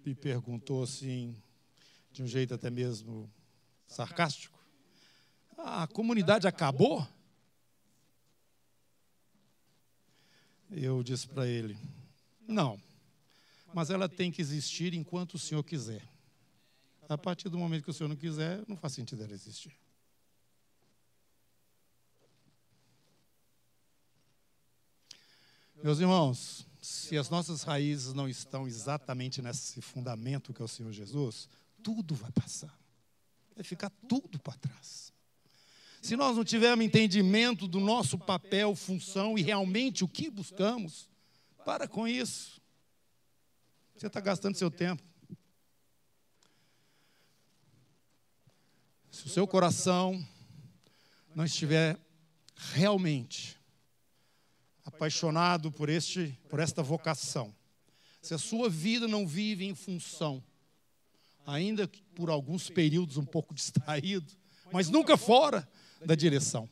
me 0.06 0.14
perguntou 0.14 0.82
assim, 0.82 1.36
de 2.10 2.22
um 2.22 2.26
jeito 2.26 2.54
até 2.54 2.70
mesmo 2.70 3.30
sarcástico: 3.86 4.58
ah, 5.58 5.82
a 5.82 5.86
comunidade 5.86 6.48
acabou? 6.48 7.06
Eu 10.70 11.02
disse 11.02 11.28
para 11.28 11.46
ele: 11.46 11.76
não, 12.48 12.80
mas 13.74 13.90
ela 13.90 14.08
tem 14.08 14.32
que 14.32 14.40
existir 14.40 14.94
enquanto 14.94 15.34
o 15.34 15.38
senhor 15.38 15.62
quiser. 15.62 16.08
A 17.10 17.18
partir 17.18 17.48
do 17.48 17.58
momento 17.58 17.82
que 17.82 17.90
o 17.90 17.92
Senhor 17.92 18.08
não 18.08 18.14
quiser, 18.14 18.62
não 18.68 18.76
faz 18.76 18.92
sentido 18.92 19.24
ela 19.24 19.34
existir. 19.34 19.76
Meus 25.82 25.98
irmãos, 25.98 26.64
se 26.80 27.18
as 27.18 27.28
nossas 27.28 27.64
raízes 27.64 28.14
não 28.14 28.28
estão 28.28 28.68
exatamente 28.68 29.42
nesse 29.42 29.82
fundamento 29.82 30.54
que 30.54 30.62
é 30.62 30.64
o 30.64 30.68
Senhor 30.68 30.92
Jesus, 30.92 31.48
tudo 31.82 32.14
vai 32.14 32.30
passar. 32.30 32.78
Vai 33.56 33.64
ficar 33.64 33.90
tudo 34.08 34.38
para 34.38 34.56
trás. 34.56 35.12
Se 36.00 36.14
nós 36.14 36.36
não 36.36 36.44
tivermos 36.44 36.86
entendimento 36.86 37.66
do 37.66 37.80
nosso 37.80 38.16
papel, 38.16 38.76
função 38.76 39.36
e 39.36 39.42
realmente 39.42 40.04
o 40.04 40.08
que 40.08 40.30
buscamos, 40.30 41.10
para 41.64 41.88
com 41.88 42.06
isso. 42.06 42.62
Você 43.96 44.06
está 44.06 44.20
gastando 44.20 44.54
seu 44.54 44.70
tempo. 44.70 45.09
Se 49.10 49.26
o 49.26 49.28
seu 49.28 49.46
coração 49.46 50.24
não 51.34 51.44
estiver 51.44 51.98
realmente 52.54 53.58
apaixonado 54.84 55.72
por 55.72 55.88
este, 55.88 56.38
por 56.48 56.60
esta 56.60 56.82
vocação, 56.82 57.52
se 58.22 58.34
a 58.34 58.38
sua 58.38 58.70
vida 58.70 59.08
não 59.08 59.26
vive 59.26 59.64
em 59.64 59.74
função, 59.74 60.42
ainda 61.44 61.90
por 62.14 62.30
alguns 62.30 62.70
períodos 62.70 63.16
um 63.16 63.24
pouco 63.24 63.52
distraído, 63.54 64.32
mas 64.72 64.88
nunca 64.88 65.16
fora 65.16 65.68
da 66.04 66.14
direção. 66.14 66.68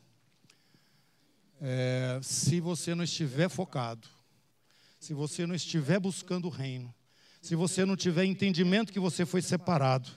É, 1.61 2.19
se 2.23 2.61
você 2.61 2.95
não 2.95 3.03
estiver 3.03 3.49
focado, 3.49 4.07
se 4.97 5.13
você 5.13 5.45
não 5.45 5.53
estiver 5.53 5.99
buscando 5.99 6.45
o 6.45 6.49
reino, 6.49 6.93
se 7.41 7.53
você 7.53 7.85
não 7.85 7.97
tiver 7.97 8.23
entendimento 8.23 8.93
que 8.93 8.99
você 8.99 9.25
foi 9.25 9.41
separado 9.41 10.09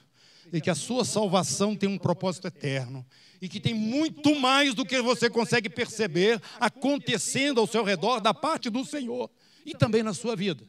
e 0.51 0.61
que 0.61 0.71
a 0.71 0.75
sua 0.75 1.05
salvação 1.05 1.77
tem 1.77 1.89
um 1.89 1.99
propósito 1.99 2.47
eterno 2.47 3.05
e 3.41 3.49
que 3.49 3.61
tem 3.61 3.75
muito 3.75 4.35
mais 4.39 4.75
do 4.75 4.85
que 4.85 5.03
você 5.03 5.29
consegue 5.29 5.69
perceber 5.69 6.41
acontecendo 6.59 7.61
ao 7.61 7.67
seu 7.67 7.85
redor 7.85 8.21
da 8.21 8.33
parte 8.33 8.71
do 8.71 8.85
Senhor 8.85 9.31
e 9.67 9.75
também 9.75 10.03
na 10.03 10.15
sua 10.15 10.35
vida. 10.35 10.67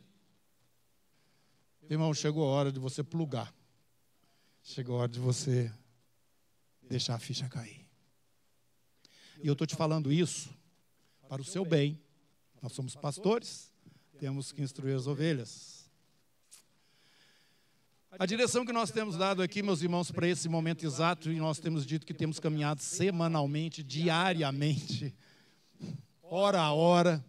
Irmão, 1.89 2.13
chegou 2.13 2.45
a 2.45 2.51
hora 2.51 2.71
de 2.71 2.79
você 2.79 3.03
plugar. 3.03 3.53
Chegou 4.63 4.95
a 4.95 4.99
hora 5.01 5.11
de 5.11 5.19
você 5.19 5.71
deixar 6.89 7.15
a 7.15 7.19
ficha 7.19 7.47
cair. 7.49 7.87
E 9.43 9.47
eu 9.47 9.53
estou 9.53 9.67
te 9.67 9.75
falando 9.75 10.11
isso 10.11 10.49
para 11.27 11.41
o 11.41 11.45
seu 11.45 11.65
bem. 11.65 11.99
Nós 12.61 12.73
somos 12.73 12.95
pastores, 12.95 13.73
temos 14.17 14.51
que 14.51 14.61
instruir 14.61 14.95
as 14.95 15.05
ovelhas. 15.05 15.82
A 18.19 18.27
direção 18.27 18.63
que 18.63 18.71
nós 18.71 18.91
temos 18.91 19.17
dado 19.17 19.41
aqui, 19.41 19.63
meus 19.63 19.81
irmãos, 19.81 20.11
para 20.11 20.27
esse 20.27 20.47
momento 20.47 20.85
exato, 20.85 21.31
e 21.31 21.37
nós 21.37 21.57
temos 21.57 21.83
dito 21.83 22.05
que 22.05 22.13
temos 22.13 22.39
caminhado 22.39 22.79
semanalmente, 22.79 23.81
diariamente, 23.81 25.11
hora 26.21 26.61
a 26.61 26.71
hora, 26.71 27.25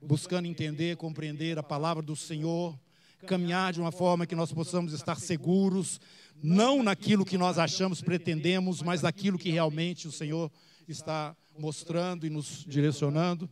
buscando 0.00 0.46
entender, 0.46 0.96
compreender 0.96 1.58
a 1.58 1.62
palavra 1.62 2.04
do 2.04 2.14
Senhor, 2.14 2.78
caminhar 3.26 3.72
de 3.72 3.80
uma 3.80 3.90
forma 3.90 4.26
que 4.26 4.36
nós 4.36 4.52
possamos 4.52 4.92
estar 4.92 5.16
seguros, 5.16 6.00
não 6.40 6.80
naquilo 6.80 7.24
que 7.24 7.36
nós 7.36 7.58
achamos, 7.58 8.00
pretendemos, 8.00 8.80
mas 8.80 9.02
naquilo 9.02 9.40
que 9.40 9.50
realmente 9.50 10.06
o 10.06 10.12
Senhor 10.12 10.52
está 10.86 11.36
mostrando 11.58 12.24
e 12.24 12.30
nos 12.30 12.64
direcionando. 12.64 13.50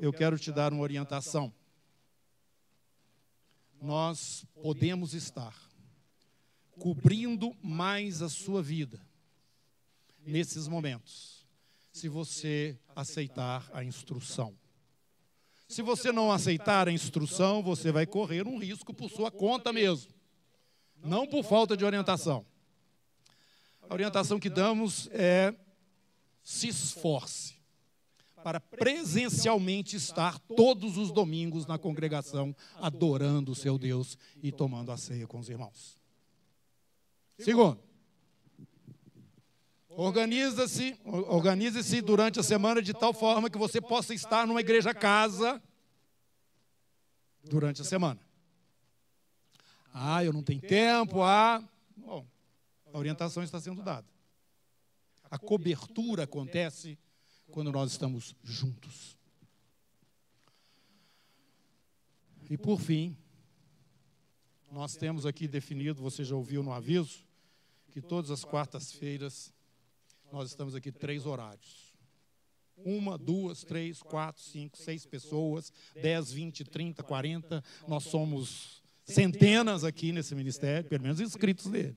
Eu 0.00 0.12
quero 0.12 0.38
te 0.38 0.52
dar 0.52 0.72
uma 0.72 0.82
orientação. 0.82 1.52
Nós 3.82 4.46
podemos 4.62 5.12
estar 5.12 5.60
cobrindo 6.78 7.52
mais 7.60 8.22
a 8.22 8.28
sua 8.28 8.62
vida 8.62 9.04
nesses 10.24 10.68
momentos, 10.68 11.44
se 11.90 12.08
você 12.08 12.78
aceitar 12.94 13.68
a 13.72 13.82
instrução. 13.82 14.56
Se 15.66 15.82
você 15.82 16.12
não 16.12 16.30
aceitar 16.30 16.86
a 16.86 16.92
instrução, 16.92 17.60
você 17.60 17.90
vai 17.90 18.06
correr 18.06 18.46
um 18.46 18.56
risco 18.56 18.94
por 18.94 19.10
sua 19.10 19.32
conta 19.32 19.72
mesmo, 19.72 20.12
não 21.02 21.26
por 21.26 21.42
falta 21.42 21.76
de 21.76 21.84
orientação. 21.84 22.46
A 23.90 23.92
orientação 23.92 24.38
que 24.38 24.48
damos 24.48 25.08
é 25.10 25.52
se 26.40 26.68
esforce 26.68 27.61
para 28.42 28.60
presencialmente 28.60 29.96
estar 29.96 30.38
todos 30.38 30.96
os 30.96 31.12
domingos 31.12 31.66
na 31.66 31.78
congregação, 31.78 32.54
adorando 32.76 33.52
o 33.52 33.54
seu 33.54 33.78
Deus 33.78 34.18
e 34.42 34.50
tomando 34.50 34.92
a 34.92 34.96
ceia 34.96 35.26
com 35.26 35.38
os 35.38 35.48
irmãos. 35.48 35.98
Segundo, 37.38 37.80
Organiza-se, 39.94 40.98
organize-se 41.04 42.00
durante 42.00 42.40
a 42.40 42.42
semana 42.42 42.80
de 42.80 42.94
tal 42.94 43.12
forma 43.12 43.50
que 43.50 43.58
você 43.58 43.78
possa 43.78 44.14
estar 44.14 44.46
numa 44.46 44.60
igreja 44.60 44.94
casa 44.94 45.62
durante 47.44 47.82
a 47.82 47.84
semana. 47.84 48.18
Ah, 49.92 50.24
eu 50.24 50.32
não 50.32 50.42
tenho 50.42 50.62
tempo, 50.62 51.22
ah, 51.22 51.62
bom, 51.94 52.26
a 52.90 52.98
orientação 52.98 53.42
está 53.42 53.60
sendo 53.60 53.82
dada. 53.82 54.06
A 55.30 55.38
cobertura 55.38 56.22
acontece 56.22 56.98
quando 57.52 57.70
nós 57.70 57.92
estamos 57.92 58.34
juntos. 58.42 59.16
E 62.50 62.56
por 62.58 62.80
fim, 62.80 63.16
nós 64.70 64.96
temos 64.96 65.24
aqui 65.26 65.46
definido, 65.46 66.02
você 66.02 66.24
já 66.24 66.34
ouviu 66.34 66.62
no 66.62 66.72
aviso, 66.72 67.24
que 67.90 68.00
todas 68.00 68.30
as 68.30 68.42
quartas-feiras 68.42 69.52
nós 70.32 70.48
estamos 70.48 70.74
aqui 70.74 70.90
três 70.90 71.26
horários. 71.26 71.92
Uma, 72.76 73.18
duas, 73.18 73.62
três, 73.62 74.02
quatro, 74.02 74.42
cinco, 74.42 74.78
seis 74.78 75.04
pessoas, 75.04 75.70
dez, 75.94 76.32
vinte, 76.32 76.64
trinta, 76.64 77.02
quarenta. 77.02 77.62
Nós 77.86 78.04
somos 78.04 78.82
centenas 79.04 79.84
aqui 79.84 80.10
nesse 80.10 80.34
ministério, 80.34 80.88
pelo 80.88 81.02
menos 81.02 81.20
inscritos 81.20 81.66
nele. 81.66 81.96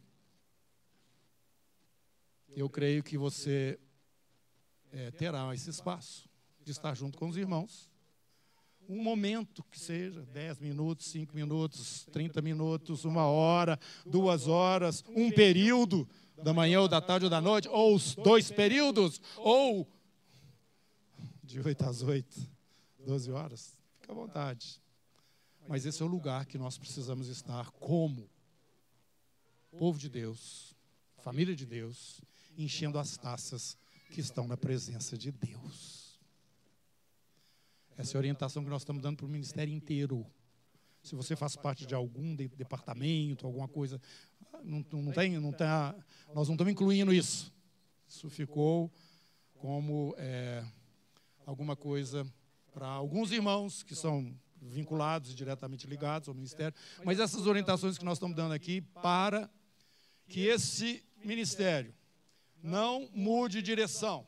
Eu 2.50 2.70
creio 2.70 3.02
que 3.02 3.18
você 3.18 3.80
é, 4.92 5.12
terá 5.12 5.54
esse 5.54 5.70
espaço 5.70 6.30
de 6.64 6.72
estar 6.72 6.96
junto 6.96 7.18
com 7.18 7.28
os 7.28 7.38
irmãos. 7.38 7.90
Um 8.88 9.02
momento 9.02 9.64
que 9.72 9.80
seja, 9.80 10.22
dez 10.34 10.60
minutos, 10.60 11.08
cinco 11.08 11.36
minutos, 11.36 12.06
trinta 12.12 12.42
minutos, 12.42 13.04
uma 13.04 13.26
hora, 13.26 13.80
duas 14.06 14.48
horas, 14.48 15.04
um 15.10 15.32
período 15.32 16.08
da 16.44 16.54
manhã 16.54 16.82
ou 16.82 16.88
da 16.88 17.02
tarde 17.02 17.26
ou 17.26 17.30
da 17.30 17.42
noite, 17.42 17.68
ou 17.68 17.96
os 17.96 18.16
dois 18.16 18.52
períodos, 18.52 19.22
ou 19.38 19.88
de 21.44 21.60
8 21.60 21.86
às 21.86 22.02
8, 22.02 22.52
12 23.00 23.32
horas. 23.32 23.78
Fica 24.00 24.12
à 24.12 24.16
vontade. 24.16 24.82
Mas 25.68 25.86
esse 25.86 26.02
é 26.02 26.06
o 26.06 26.10
lugar 26.10 26.46
que 26.46 26.58
nós 26.58 26.78
precisamos 26.78 27.28
estar 27.28 27.72
como 27.72 28.30
povo 29.78 29.98
de 29.98 30.10
Deus, 30.10 30.76
família 31.18 31.56
de 31.56 31.66
Deus, 31.66 32.22
enchendo 32.58 33.00
as 33.00 33.18
taças 33.18 33.78
que 34.12 34.22
estão 34.22 34.48
na 34.48 34.58
presença 34.58 35.18
de 35.18 35.32
Deus. 35.32 36.20
Essa 37.98 38.14
é 38.14 38.16
a 38.18 38.20
orientação 38.20 38.64
que 38.64 38.70
nós 38.70 38.82
estamos 38.82 39.02
dando 39.02 39.18
para 39.18 39.26
o 39.26 39.30
ministério 39.30 39.74
inteiro. 39.74 40.26
Se 41.02 41.16
você 41.16 41.36
faz 41.36 41.56
parte 41.56 41.86
de 41.86 41.96
algum 41.96 42.36
departamento, 42.36 43.46
alguma 43.46 43.68
coisa, 43.68 44.02
não, 44.64 44.84
não 44.92 45.12
tem, 45.12 45.40
não 45.40 45.52
tá, 45.52 45.96
nós 46.34 46.48
não 46.48 46.56
estamos 46.56 46.72
incluindo 46.72 47.14
isso. 47.14 47.54
Isso 48.08 48.30
ficou 48.30 48.92
como 49.54 50.14
é, 50.18 50.66
alguma 51.46 51.76
coisa 51.76 52.26
para 52.74 52.88
alguns 52.88 53.32
irmãos 53.32 53.84
que 53.84 53.96
são 53.96 54.36
vinculados 54.62 55.32
e 55.32 55.36
diretamente 55.36 55.88
ligados 55.88 56.28
ao 56.28 56.36
ministério, 56.36 56.76
mas 57.04 57.20
essas 57.20 57.46
orientações 57.46 57.98
que 57.98 58.06
nós 58.06 58.18
estamos 58.18 58.36
dando 58.36 58.54
aqui 58.54 58.82
para 58.82 59.50
que 60.28 60.42
esse 60.42 61.04
ministério 61.24 61.94
não 62.64 63.10
mude 63.14 63.62
direção, 63.62 64.26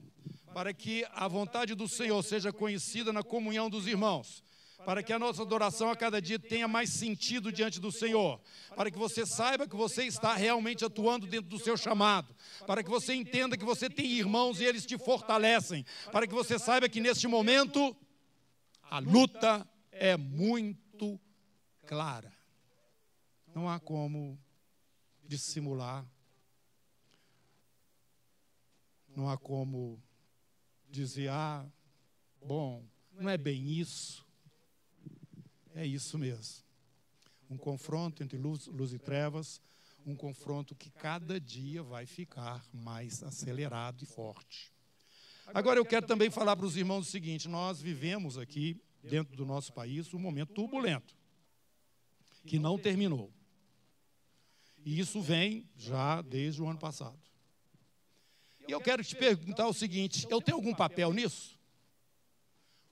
para 0.53 0.73
que 0.73 1.05
a 1.13 1.27
vontade 1.27 1.75
do 1.75 1.87
Senhor 1.87 2.21
seja 2.23 2.51
conhecida 2.51 3.11
na 3.13 3.23
comunhão 3.23 3.69
dos 3.69 3.87
irmãos, 3.87 4.43
para 4.85 5.03
que 5.03 5.11
a 5.11 5.19
nossa 5.19 5.41
adoração 5.41 5.89
a 5.89 5.95
cada 5.95 6.21
dia 6.21 6.39
tenha 6.39 6.67
mais 6.67 6.91
sentido 6.91 7.51
diante 7.51 7.79
do 7.79 7.91
Senhor, 7.91 8.39
para 8.75 8.89
que 8.89 8.97
você 8.97 9.25
saiba 9.25 9.67
que 9.67 9.75
você 9.75 10.03
está 10.05 10.35
realmente 10.35 10.85
atuando 10.85 11.27
dentro 11.27 11.49
do 11.49 11.59
seu 11.59 11.75
chamado, 11.75 12.33
para 12.65 12.83
que 12.83 12.89
você 12.89 13.13
entenda 13.13 13.57
que 13.57 13.65
você 13.65 13.89
tem 13.89 14.05
irmãos 14.05 14.61
e 14.61 14.65
eles 14.65 14.85
te 14.85 14.97
fortalecem, 14.97 15.85
para 16.11 16.25
que 16.25 16.33
você 16.33 16.57
saiba 16.57 16.87
que 16.87 17.01
neste 17.01 17.27
momento 17.27 17.95
a 18.83 18.99
luta 18.99 19.67
é 19.91 20.15
muito 20.15 21.19
clara. 21.85 22.31
Não 23.53 23.67
há 23.67 23.79
como 23.79 24.39
dissimular, 25.25 26.05
não 29.17 29.27
há 29.27 29.35
como 29.35 29.99
dizer, 30.87 31.29
ah, 31.31 31.67
bom, 32.39 32.85
não 33.11 33.27
é 33.27 33.35
bem 33.35 33.67
isso. 33.67 34.23
É 35.73 35.83
isso 35.83 36.19
mesmo. 36.19 36.63
Um 37.49 37.57
confronto 37.57 38.21
entre 38.21 38.37
luz, 38.37 38.67
luz 38.67 38.93
e 38.93 38.99
trevas, 38.99 39.59
um 40.05 40.15
confronto 40.15 40.75
que 40.75 40.91
cada 40.91 41.39
dia 41.39 41.81
vai 41.81 42.05
ficar 42.05 42.63
mais 42.71 43.23
acelerado 43.23 44.03
e 44.03 44.05
forte. 44.05 44.71
Agora 45.47 45.79
eu 45.79 45.85
quero 45.85 46.05
também 46.05 46.29
falar 46.29 46.55
para 46.55 46.67
os 46.67 46.77
irmãos 46.77 47.07
o 47.07 47.09
seguinte: 47.09 47.47
nós 47.47 47.81
vivemos 47.81 48.37
aqui, 48.37 48.79
dentro 49.01 49.35
do 49.35 49.47
nosso 49.47 49.73
país 49.73 50.13
um 50.13 50.19
momento 50.19 50.53
turbulento, 50.53 51.17
que 52.45 52.59
não 52.59 52.77
terminou. 52.77 53.33
E 54.85 54.99
isso 54.99 55.23
vem 55.23 55.67
já 55.75 56.21
desde 56.21 56.61
o 56.61 56.67
ano 56.67 56.77
passado. 56.77 57.26
E 58.67 58.71
eu 58.71 58.81
quero 58.81 59.03
te 59.03 59.15
perguntar 59.15 59.67
o 59.67 59.73
seguinte: 59.73 60.27
eu 60.29 60.41
tenho 60.41 60.57
algum 60.57 60.75
papel 60.75 61.13
nisso? 61.13 61.57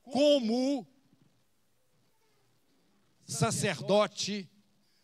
Como 0.04 0.88
sacerdote 3.26 4.50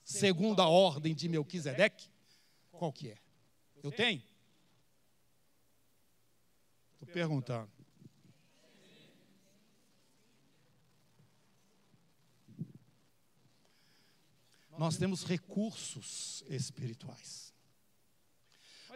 segundo 0.04 0.62
a 0.62 0.68
ordem 0.68 1.14
de 1.14 1.28
Melquisedeque? 1.28 2.10
Qual 2.72 2.94
que 2.94 3.10
é? 3.10 3.18
Eu 3.84 3.92
tenho? 3.92 4.24
Estou 6.94 7.08
perguntando. 7.14 7.70
Nós 14.78 14.98
temos 14.98 15.24
recursos 15.24 16.44
espirituais. 16.48 17.54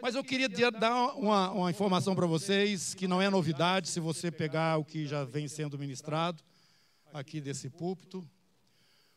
Mas 0.02 0.14
eu 0.14 0.22
queria 0.22 0.48
dar 0.70 1.14
uma, 1.14 1.50
uma 1.50 1.70
informação 1.70 2.14
para 2.14 2.26
vocês 2.26 2.94
que 2.94 3.08
não 3.08 3.20
é 3.20 3.30
novidade 3.30 3.88
se 3.88 3.98
você 3.98 4.30
pegar 4.30 4.78
o 4.78 4.84
que 4.84 5.06
já 5.06 5.24
vem 5.24 5.48
sendo 5.48 5.78
ministrado 5.78 6.42
aqui 7.12 7.40
desse 7.40 7.70
púlpito. 7.70 8.28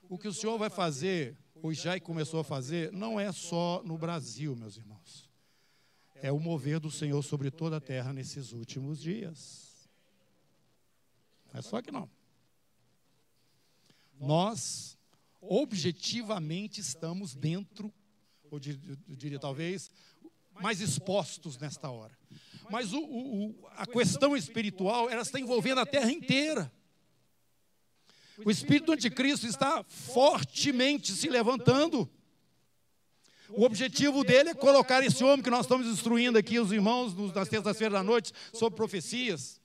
O 0.08 0.18
que 0.18 0.28
o 0.28 0.34
Senhor 0.34 0.58
vai 0.58 0.70
fazer, 0.70 1.38
ou 1.62 1.74
já 1.74 2.00
começou 2.00 2.40
a 2.40 2.44
fazer, 2.44 2.92
não 2.92 3.20
é 3.20 3.32
só 3.32 3.82
no 3.84 3.98
Brasil, 3.98 4.56
meus 4.56 4.78
irmãos. 4.78 5.30
É 6.16 6.32
o 6.32 6.40
mover 6.40 6.80
do 6.80 6.90
Senhor 6.90 7.22
sobre 7.24 7.52
toda 7.52 7.78
a 7.78 7.82
terra 7.82 8.14
nesses 8.14 8.54
últimos 8.54 9.02
dias. 9.02 9.90
É 11.54 11.62
só 11.62 11.82
que 11.82 11.92
não. 11.92 12.10
Nós, 14.20 14.98
objetivamente, 15.42 16.80
estamos 16.80 17.36
dentro, 17.36 17.94
ou 18.50 18.60
eu 19.08 19.16
diria 19.16 19.40
talvez, 19.40 19.90
mais 20.62 20.82
expostos 20.82 21.58
nesta 21.58 21.90
hora. 21.90 22.18
Mas 22.70 22.94
o, 22.94 23.00
o, 23.00 23.68
a 23.76 23.86
questão 23.86 24.38
espiritual, 24.38 25.10
ela 25.10 25.24
está 25.24 25.40
envolvendo 25.40 25.80
a 25.80 25.86
terra 25.86 26.12
inteira. 26.12 26.72
O 28.46 28.52
espírito 28.52 28.88
do 28.88 28.92
anticristo 28.94 29.48
está 29.48 29.84
fortemente 29.84 31.12
se 31.12 31.28
levantando. 31.30 32.10
O 33.50 33.64
objetivo 33.64 34.24
dele 34.24 34.50
é 34.50 34.54
colocar 34.54 35.04
esse 35.04 35.24
homem 35.24 35.42
que 35.42 35.50
nós 35.50 35.62
estamos 35.62 35.88
instruindo 35.88 36.38
aqui, 36.38 36.60
os 36.60 36.72
irmãos, 36.72 37.16
nas 37.34 37.50
terças-feiras 37.50 37.94
da 37.94 38.04
noite, 38.04 38.32
sobre 38.54 38.78
profecias. 38.78 39.60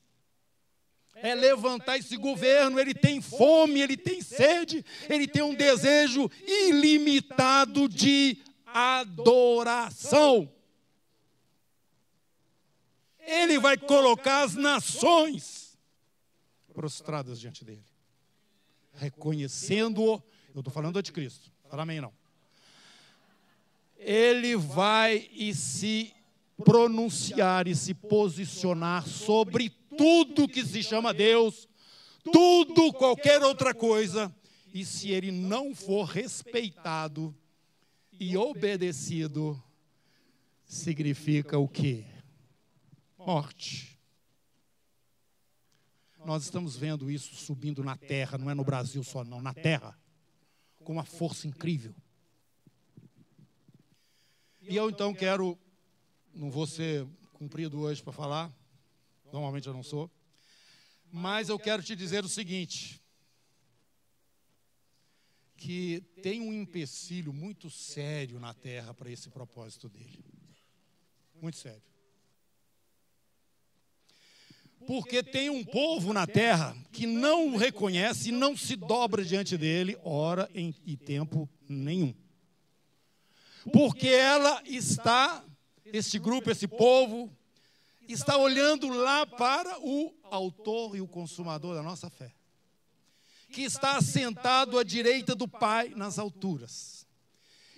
É 1.16 1.34
levantar 1.34 1.98
esse 1.98 2.16
governo, 2.16 2.80
ele 2.80 2.94
tem 2.94 3.20
fome, 3.20 3.80
ele 3.80 3.96
tem 3.96 4.20
sede, 4.22 4.84
ele 5.08 5.28
tem 5.28 5.42
um 5.42 5.54
desejo 5.54 6.30
ilimitado 6.46 7.88
de 7.88 8.38
adoração. 8.66 10.50
Ele 13.26 13.58
vai 13.58 13.76
colocar 13.76 14.42
as 14.42 14.54
nações 14.54 15.78
prostradas 16.72 17.40
diante 17.40 17.64
dele, 17.64 17.84
reconhecendo-o. 18.92 20.22
Eu 20.54 20.60
estou 20.60 20.72
falando 20.72 21.02
de 21.02 21.12
Cristo, 21.12 21.50
fala 21.68 21.82
amém 21.82 22.00
não. 22.00 22.12
Ele 23.96 24.56
vai 24.56 25.28
e 25.32 25.54
se 25.54 26.12
pronunciar 26.64 27.66
e 27.66 27.74
se 27.74 27.94
posicionar 27.94 29.08
sobre 29.08 29.70
tudo 29.96 30.48
que 30.48 30.64
se 30.64 30.82
chama 30.82 31.14
Deus, 31.14 31.68
tudo, 32.32 32.92
qualquer 32.92 33.42
outra 33.42 33.74
coisa, 33.74 34.34
e 34.72 34.84
se 34.84 35.10
ele 35.10 35.30
não 35.30 35.74
for 35.74 36.04
respeitado 36.04 37.34
e 38.18 38.36
obedecido, 38.36 39.62
significa 40.64 41.58
o 41.58 41.68
quê? 41.68 42.04
Morte. 43.24 43.98
Nós 46.24 46.44
estamos 46.44 46.76
vendo 46.76 47.10
isso 47.10 47.34
subindo 47.34 47.82
na 47.82 47.96
terra, 47.96 48.38
não 48.38 48.50
é 48.50 48.54
no 48.54 48.64
Brasil 48.64 49.02
só, 49.04 49.24
não, 49.24 49.42
na 49.42 49.52
terra, 49.52 49.98
com 50.82 50.92
uma 50.92 51.04
força 51.04 51.46
incrível. 51.46 51.94
E 54.62 54.76
eu 54.76 54.88
então 54.88 55.14
quero, 55.14 55.58
não 56.34 56.50
vou 56.50 56.66
ser 56.66 57.06
cumprido 57.34 57.78
hoje 57.80 58.02
para 58.02 58.12
falar, 58.12 58.52
normalmente 59.32 59.66
eu 59.66 59.74
não 59.74 59.82
sou, 59.82 60.10
mas 61.12 61.48
eu 61.48 61.58
quero 61.58 61.82
te 61.82 61.94
dizer 61.94 62.24
o 62.24 62.28
seguinte: 62.28 63.02
que 65.56 66.00
tem 66.22 66.40
um 66.40 66.52
empecilho 66.52 67.32
muito 67.32 67.70
sério 67.70 68.40
na 68.40 68.54
terra 68.54 68.94
para 68.94 69.10
esse 69.10 69.28
propósito 69.28 69.88
dele. 69.88 70.24
Muito 71.40 71.58
sério. 71.58 71.93
Porque 74.86 75.22
tem 75.22 75.50
um 75.50 75.64
povo 75.64 76.12
na 76.12 76.26
terra 76.26 76.76
que 76.92 77.06
não 77.06 77.54
o 77.54 77.56
reconhece 77.56 78.28
e 78.28 78.32
não 78.32 78.56
se 78.56 78.76
dobra 78.76 79.24
diante 79.24 79.56
dele, 79.56 79.98
hora 80.04 80.48
em, 80.54 80.74
e 80.84 80.96
tempo 80.96 81.48
nenhum. 81.68 82.14
Porque 83.72 84.08
ela 84.08 84.62
está, 84.66 85.42
este 85.86 86.18
grupo, 86.18 86.50
esse 86.50 86.68
povo, 86.68 87.30
está 88.06 88.36
olhando 88.36 88.88
lá 88.88 89.24
para 89.24 89.78
o 89.80 90.14
autor 90.24 90.96
e 90.96 91.00
o 91.00 91.08
consumador 91.08 91.74
da 91.74 91.82
nossa 91.82 92.10
fé, 92.10 92.32
que 93.50 93.62
está 93.62 93.96
assentado 93.96 94.78
à 94.78 94.82
direita 94.82 95.34
do 95.34 95.48
Pai 95.48 95.92
nas 95.96 96.18
alturas 96.18 97.03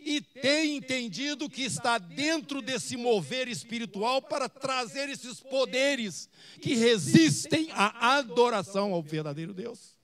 e 0.06 0.20
tem 0.20 0.76
entendido 0.76 1.50
que 1.50 1.62
está 1.62 1.98
dentro 1.98 2.62
desse 2.62 2.96
mover 2.96 3.48
espiritual 3.48 4.22
para 4.22 4.48
trazer 4.48 5.08
esses 5.08 5.40
poderes 5.40 6.28
que 6.62 6.76
resistem 6.76 7.72
à 7.72 8.16
adoração 8.16 8.92
ao 8.92 9.02
verdadeiro 9.02 9.52
Deus, 9.52 9.98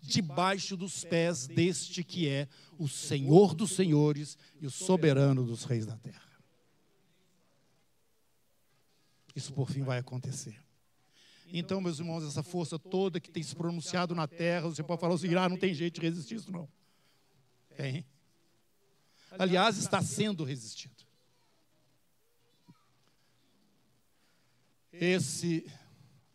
debaixo 0.00 0.78
dos 0.78 1.04
pés 1.04 1.46
deste 1.46 2.02
que 2.02 2.26
é 2.26 2.48
o 2.78 2.88
Senhor 2.88 3.54
dos 3.54 3.72
senhores 3.72 4.38
e 4.62 4.66
o 4.66 4.70
soberano 4.70 5.44
dos 5.44 5.64
reis 5.64 5.84
da 5.84 5.98
terra. 5.98 6.26
Isso 9.36 9.52
por 9.52 9.70
fim 9.70 9.82
vai 9.82 9.98
acontecer. 9.98 10.58
Então, 11.52 11.82
meus 11.82 11.98
irmãos, 11.98 12.24
essa 12.24 12.42
força 12.42 12.78
toda 12.78 13.20
que 13.20 13.30
tem 13.30 13.42
se 13.42 13.54
pronunciado 13.54 14.14
na 14.14 14.26
terra, 14.26 14.68
você 14.68 14.82
pode 14.82 15.02
falar 15.02 15.14
assim: 15.14 15.34
ah, 15.34 15.50
não 15.50 15.58
tem 15.58 15.74
jeito 15.74 16.00
de 16.00 16.06
resistir 16.06 16.36
isso, 16.36 16.50
não. 16.50 16.66
Tem. 17.76 18.06
Aliás, 19.36 19.76
está 19.76 20.02
sendo 20.02 20.44
resistido. 20.44 20.94
Esse 24.92 25.70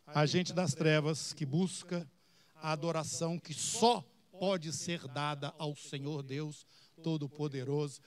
agente 0.08 0.53
das 0.53 0.73
trevas 0.73 1.34
que 1.34 1.45
busca 1.45 2.10
a 2.56 2.71
adoração 2.71 3.39
que 3.39 3.53
só 3.53 4.03
pode 4.39 4.71
ser 4.71 5.08
dada 5.08 5.53
ao 5.58 5.75
Senhor 5.75 6.23
Deus 6.23 6.65
Todo-Poderoso. 7.01 8.01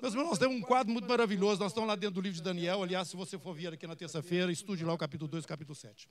Meus 0.00 0.12
irmãos, 0.12 0.30
nós 0.30 0.38
temos 0.38 0.56
um 0.56 0.60
quadro 0.60 0.92
muito 0.92 1.08
maravilhoso. 1.08 1.60
Nós 1.60 1.72
estamos 1.72 1.88
lá 1.88 1.96
dentro 1.96 2.16
do 2.16 2.20
livro 2.20 2.36
de 2.36 2.42
Daniel. 2.42 2.82
Aliás, 2.82 3.08
se 3.08 3.16
você 3.16 3.38
for 3.38 3.54
vir 3.54 3.72
aqui 3.72 3.86
na 3.86 3.96
terça-feira, 3.96 4.52
estude 4.52 4.84
lá 4.84 4.92
o 4.92 4.98
capítulo 4.98 5.30
2 5.30 5.44
e 5.44 5.46
o 5.46 5.48
capítulo 5.48 5.74
7. 5.74 6.08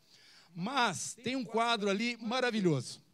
Mas 0.53 1.15
tem 1.23 1.35
um 1.35 1.45
quadro 1.45 1.89
ali 1.89 2.17
maravilhoso. 2.17 3.04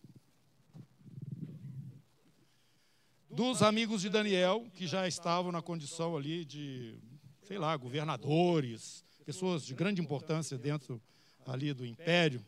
Dos 3.32 3.62
amigos 3.62 4.02
de 4.02 4.10
Daniel, 4.10 4.68
que 4.74 4.86
já 4.86 5.08
estavam 5.08 5.52
na 5.52 5.62
condição 5.62 6.18
ali 6.18 6.44
de, 6.44 7.00
sei 7.44 7.58
lá, 7.58 7.76
governadores, 7.78 9.04
pessoas 9.26 9.66
de 9.66 9.74
grande 9.74 10.02
importância 10.02 10.58
dentro 10.58 11.02
ali 11.46 11.74
do 11.74 11.86
império 11.86 12.46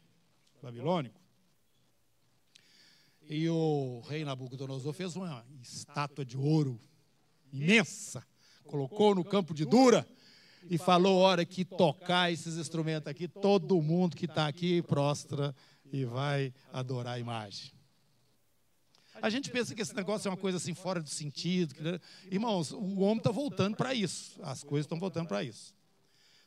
babilônico. 0.61 1.19
E 3.29 3.47
o 3.49 4.01
rei 4.07 4.25
Nabucodonosor 4.25 4.93
fez 4.93 5.15
uma 5.15 5.45
estátua 5.61 6.25
de 6.25 6.37
ouro 6.37 6.79
imensa, 7.53 8.25
colocou 8.65 9.15
no 9.15 9.23
campo 9.23 9.53
de 9.53 9.65
Dura 9.65 10.05
e 10.69 10.77
falou: 10.77 11.19
hora 11.19 11.45
que 11.45 11.63
tocar 11.63 12.31
esses 12.31 12.57
instrumentos 12.57 13.07
aqui, 13.07 13.27
todo 13.27 13.81
mundo 13.81 14.17
que 14.17 14.25
está 14.25 14.47
aqui 14.47 14.81
prostra 14.81 15.55
e 15.91 16.03
vai 16.03 16.53
adorar 16.73 17.13
a 17.13 17.19
imagem. 17.19 17.71
A 19.23 19.29
gente 19.29 19.49
pensa 19.49 19.73
que 19.73 19.81
esse 19.81 19.95
negócio 19.95 20.27
é 20.27 20.31
uma 20.31 20.35
coisa 20.35 20.57
assim 20.57 20.73
fora 20.73 21.01
do 21.01 21.07
sentido. 21.07 21.81
Né? 21.81 21.97
Irmãos, 22.29 22.73
o 22.73 22.99
homem 22.99 23.19
está 23.19 23.31
voltando 23.31 23.73
para 23.77 23.93
isso. 23.93 24.37
As 24.43 24.65
coisas 24.65 24.83
estão 24.83 24.99
voltando 24.99 25.29
para 25.29 25.41
isso. 25.41 25.73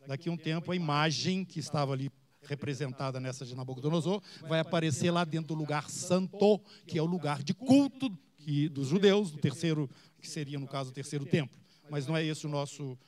Daqui 0.06 0.28
a 0.28 0.32
um 0.32 0.36
tempo, 0.36 0.70
a 0.70 0.76
imagem 0.76 1.42
que 1.42 1.58
estava 1.58 1.94
ali 1.94 2.12
representada 2.42 3.18
nessa 3.18 3.46
de 3.46 3.54
Nabucodonosor 3.54 4.22
vai 4.42 4.60
aparecer 4.60 5.10
lá 5.10 5.24
dentro 5.24 5.48
do 5.48 5.54
lugar 5.54 5.88
santo, 5.88 6.60
que 6.86 6.98
é 6.98 7.02
o 7.02 7.06
lugar 7.06 7.42
de 7.42 7.54
culto 7.54 8.14
que, 8.36 8.68
dos 8.68 8.88
judeus, 8.88 9.30
do 9.30 9.38
terceiro, 9.38 9.88
que 10.20 10.28
seria, 10.28 10.58
no 10.58 10.68
caso, 10.68 10.90
o 10.90 10.92
terceiro 10.92 11.24
templo. 11.24 11.58
Mas 11.88 12.06
não 12.06 12.14
é 12.14 12.22
esse 12.22 12.44
o 12.44 12.50
nosso, 12.50 12.98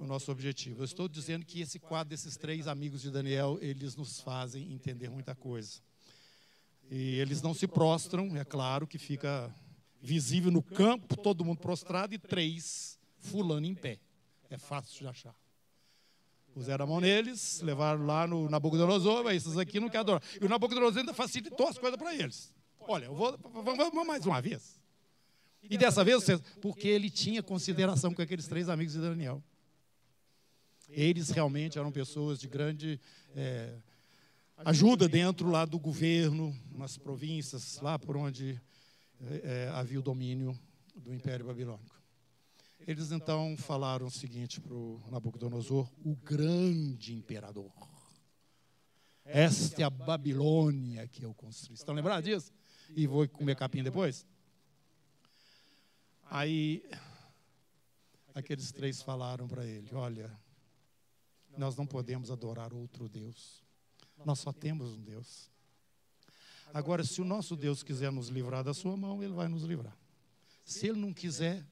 o 0.00 0.04
nosso 0.04 0.32
objetivo. 0.32 0.80
Eu 0.80 0.84
estou 0.84 1.08
dizendo 1.08 1.46
que 1.46 1.60
esse 1.60 1.78
quadro 1.78 2.10
desses 2.10 2.36
três 2.36 2.66
amigos 2.66 3.02
de 3.02 3.12
Daniel, 3.12 3.56
eles 3.60 3.94
nos 3.94 4.18
fazem 4.18 4.72
entender 4.72 5.08
muita 5.08 5.32
coisa. 5.32 5.80
E 6.90 7.18
eles 7.18 7.42
não 7.42 7.54
se 7.54 7.66
prostram, 7.66 8.36
é 8.36 8.44
claro 8.44 8.86
que 8.86 8.98
fica 8.98 9.54
visível 10.00 10.50
no 10.50 10.62
campo, 10.62 11.16
todo 11.16 11.44
mundo 11.44 11.58
prostrado 11.58 12.14
e 12.14 12.18
três 12.18 12.98
fulano 13.18 13.66
em 13.66 13.74
pé. 13.74 13.98
É 14.50 14.58
fácil 14.58 14.98
de 14.98 15.06
achar. 15.06 15.34
Puseram 16.52 16.84
a 16.84 16.86
mão 16.86 17.00
neles, 17.00 17.60
levaram 17.62 18.06
lá 18.06 18.26
no 18.26 18.48
Nabucodonosor, 18.48 19.28
esses 19.32 19.56
aqui 19.58 19.80
não 19.80 19.88
querem 19.88 20.02
adorar. 20.02 20.22
E 20.40 20.44
o 20.44 20.48
Nabucodonosor 20.48 21.00
ainda 21.00 21.14
facilitou 21.14 21.66
as 21.66 21.78
coisas 21.78 21.98
para 21.98 22.14
eles. 22.14 22.54
Olha, 22.78 23.10
vou, 23.10 23.36
vamos 23.38 24.06
mais 24.06 24.24
uma 24.24 24.40
vez. 24.40 24.78
E 25.68 25.78
dessa 25.78 26.04
vez, 26.04 26.24
porque 26.60 26.86
ele 26.86 27.10
tinha 27.10 27.42
consideração 27.42 28.12
com 28.12 28.20
aqueles 28.20 28.46
três 28.46 28.68
amigos 28.68 28.92
de 28.92 29.00
Daniel. 29.00 29.42
Eles 30.88 31.30
realmente 31.30 31.78
eram 31.78 31.90
pessoas 31.90 32.38
de 32.38 32.46
grande 32.46 33.00
é, 33.34 33.74
ajuda 34.58 35.08
dentro 35.08 35.50
lá 35.50 35.64
do 35.64 35.78
governo, 35.78 36.54
nas 36.72 36.96
províncias, 36.96 37.80
lá 37.80 37.98
por 37.98 38.16
onde 38.16 38.60
é, 39.42 39.70
havia 39.72 39.98
o 39.98 40.02
domínio 40.02 40.58
do 40.94 41.12
Império 41.12 41.46
Babilônico. 41.46 41.94
Eles 42.86 43.10
então 43.12 43.56
falaram 43.56 44.06
o 44.06 44.10
seguinte 44.10 44.60
para 44.60 44.74
o 44.74 45.02
Nabucodonosor, 45.10 45.90
o 46.04 46.14
grande 46.16 47.14
imperador. 47.14 47.72
Esta 49.24 49.80
é 49.80 49.84
a 49.84 49.90
Babilônia 49.90 51.08
que 51.08 51.22
eu 51.22 51.32
construí. 51.32 51.74
Estão 51.74 51.94
lembrados 51.94 52.24
disso? 52.24 52.52
E 52.94 53.06
vou 53.06 53.26
comer 53.26 53.56
capim 53.56 53.82
depois? 53.82 54.26
Aí, 56.24 56.84
aqueles 58.34 58.70
três 58.70 59.00
falaram 59.00 59.48
para 59.48 59.64
ele: 59.64 59.94
Olha, 59.94 60.30
nós 61.56 61.76
não 61.76 61.86
podemos 61.86 62.30
adorar 62.30 62.74
outro 62.74 63.08
Deus. 63.08 63.63
Nós 64.24 64.38
só 64.38 64.52
temos 64.52 64.92
um 64.92 65.02
Deus. 65.02 65.50
Agora, 66.72 67.04
se 67.04 67.20
o 67.20 67.24
nosso 67.24 67.54
Deus 67.54 67.82
quiser 67.82 68.10
nos 68.10 68.28
livrar 68.28 68.64
da 68.64 68.74
sua 68.74 68.96
mão, 68.96 69.22
ele 69.22 69.32
vai 69.32 69.46
nos 69.46 69.62
livrar. 69.62 69.96
Se 70.64 70.88
ele 70.88 70.98
não 70.98 71.12
quiser, 71.12 71.64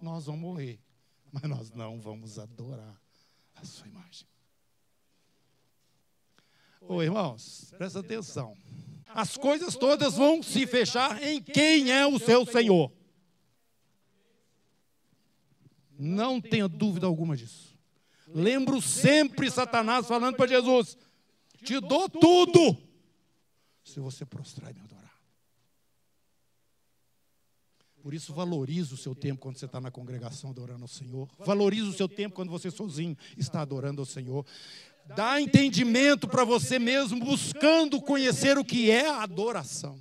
nós 0.00 0.26
vamos 0.26 0.40
morrer, 0.40 0.80
mas 1.32 1.42
nós 1.42 1.70
não 1.72 2.00
vamos 2.00 2.38
adorar 2.38 2.98
a 3.54 3.64
sua 3.64 3.88
imagem. 3.88 4.26
Ô 6.80 7.02
irmãos, 7.02 7.72
presta 7.76 8.00
atenção. 8.00 8.56
As 9.08 9.36
coisas 9.36 9.74
todas 9.74 10.14
vão 10.14 10.42
se 10.42 10.66
fechar 10.66 11.22
em 11.22 11.42
quem 11.42 11.90
é 11.90 12.06
o 12.06 12.18
seu 12.18 12.46
Senhor. 12.46 12.92
Não 15.98 16.40
tenha 16.40 16.68
dúvida 16.68 17.06
alguma 17.06 17.36
disso. 17.36 17.76
Lembro 18.28 18.80
sempre 18.80 19.50
Satanás 19.50 20.06
falando 20.06 20.36
para 20.36 20.46
Jesus: 20.46 20.96
Te 21.64 21.80
dou 21.80 22.08
tudo 22.08 22.76
se 23.84 24.00
você 24.00 24.24
prostrar 24.24 24.70
e 24.70 24.74
me 24.74 24.80
adorar. 24.80 24.98
Por 28.02 28.14
isso, 28.14 28.32
valorize 28.32 28.94
o 28.94 28.96
seu 28.96 29.14
tempo 29.14 29.40
quando 29.40 29.58
você 29.58 29.66
está 29.66 29.80
na 29.80 29.90
congregação 29.90 30.50
adorando 30.50 30.82
ao 30.82 30.88
Senhor. 30.88 31.28
Valorize 31.40 31.88
o 31.88 31.92
seu 31.92 32.08
tempo 32.08 32.34
quando 32.34 32.50
você 32.50 32.70
sozinho 32.70 33.16
está 33.36 33.60
adorando 33.60 34.00
ao 34.00 34.06
Senhor. 34.06 34.46
Dá 35.16 35.40
entendimento 35.40 36.28
para 36.28 36.44
você 36.44 36.78
mesmo, 36.78 37.18
buscando 37.24 38.00
conhecer 38.00 38.56
o 38.56 38.64
que 38.64 38.90
é 38.90 39.08
a 39.08 39.22
adoração. 39.22 39.98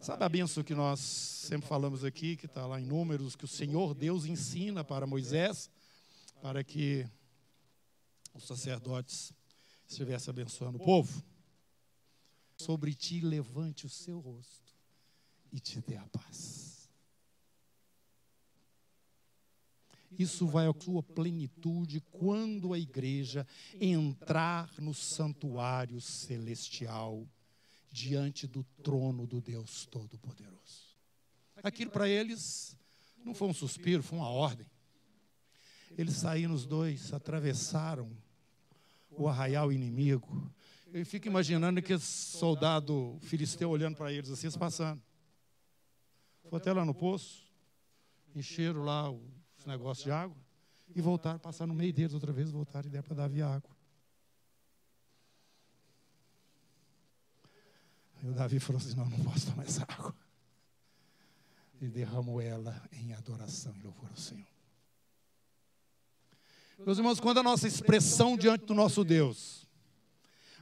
Sabe 0.00 0.24
a 0.24 0.28
benção 0.28 0.62
que 0.62 0.74
nós 0.74 1.00
sempre 1.00 1.68
falamos 1.68 2.04
aqui, 2.04 2.36
que 2.36 2.46
está 2.46 2.66
lá 2.66 2.80
em 2.80 2.84
Números, 2.84 3.34
que 3.34 3.44
o 3.44 3.48
Senhor 3.48 3.94
Deus 3.94 4.24
ensina 4.24 4.84
para 4.84 5.06
Moisés, 5.06 5.70
para 6.40 6.62
que 6.62 7.06
os 8.36 8.46
sacerdotes 8.46 9.32
estivessem 9.88 10.30
abençoando 10.30 10.78
o 10.78 10.84
povo? 10.84 11.24
sobre 12.56 12.94
ti 12.94 13.20
levante 13.20 13.86
o 13.86 13.88
seu 13.88 14.18
rosto 14.18 14.74
e 15.52 15.60
te 15.60 15.80
dê 15.80 15.96
a 15.96 16.06
paz. 16.06 16.88
Isso 20.18 20.46
vai 20.46 20.66
à 20.66 20.72
sua 20.72 21.02
plenitude 21.02 22.00
quando 22.00 22.72
a 22.72 22.78
igreja 22.78 23.46
entrar 23.78 24.72
no 24.78 24.94
santuário 24.94 26.00
celestial, 26.00 27.28
diante 27.92 28.46
do 28.46 28.64
trono 28.82 29.26
do 29.26 29.40
Deus 29.40 29.86
Todo-Poderoso. 29.86 30.96
Aquilo 31.62 31.90
para 31.90 32.08
eles 32.08 32.76
não 33.24 33.34
foi 33.34 33.48
um 33.48 33.54
suspiro, 33.54 34.02
foi 34.02 34.18
uma 34.18 34.28
ordem. 34.28 34.66
Eles 35.96 36.14
saíram 36.16 36.54
os 36.54 36.66
dois, 36.66 37.12
atravessaram 37.12 38.10
o 39.10 39.28
arraial 39.28 39.72
inimigo, 39.72 40.50
eu 40.92 41.04
fico 41.04 41.26
imaginando 41.26 41.82
que 41.82 41.92
esse 41.92 42.38
soldado 42.38 43.18
filisteu 43.20 43.68
olhando 43.68 43.96
para 43.96 44.12
eles 44.12 44.30
assim, 44.30 44.50
passando. 44.58 45.02
Foi 46.48 46.58
até 46.58 46.72
lá 46.72 46.84
no 46.84 46.94
poço, 46.94 47.44
encheram 48.34 48.82
lá 48.82 49.10
os 49.10 49.66
negócios 49.66 50.04
de 50.04 50.10
água 50.10 50.36
e 50.94 51.00
voltaram, 51.00 51.38
passaram 51.38 51.72
no 51.72 51.78
meio 51.78 51.92
deles 51.92 52.14
outra 52.14 52.32
vez, 52.32 52.50
voltaram 52.50 52.88
e 52.88 52.90
deram 52.90 53.04
para 53.04 53.16
Davi 53.16 53.42
água. 53.42 53.76
E 58.22 58.28
o 58.28 58.32
Davi 58.32 58.58
falou 58.58 58.80
assim: 58.80 58.94
Não, 58.94 59.08
não 59.08 59.24
posso 59.24 59.50
tomar 59.50 59.64
essa 59.64 59.82
água. 59.82 60.14
E 61.80 61.88
derramou 61.88 62.40
ela 62.40 62.82
em 62.92 63.12
adoração 63.12 63.74
e 63.76 63.82
louvor 63.82 64.08
ao 64.08 64.16
Senhor. 64.16 64.55
Meus 66.84 66.98
irmãos, 66.98 67.20
quando 67.20 67.38
a 67.38 67.42
nossa 67.42 67.66
expressão 67.66 68.36
diante 68.36 68.66
do 68.66 68.74
nosso 68.74 69.02
Deus 69.02 69.66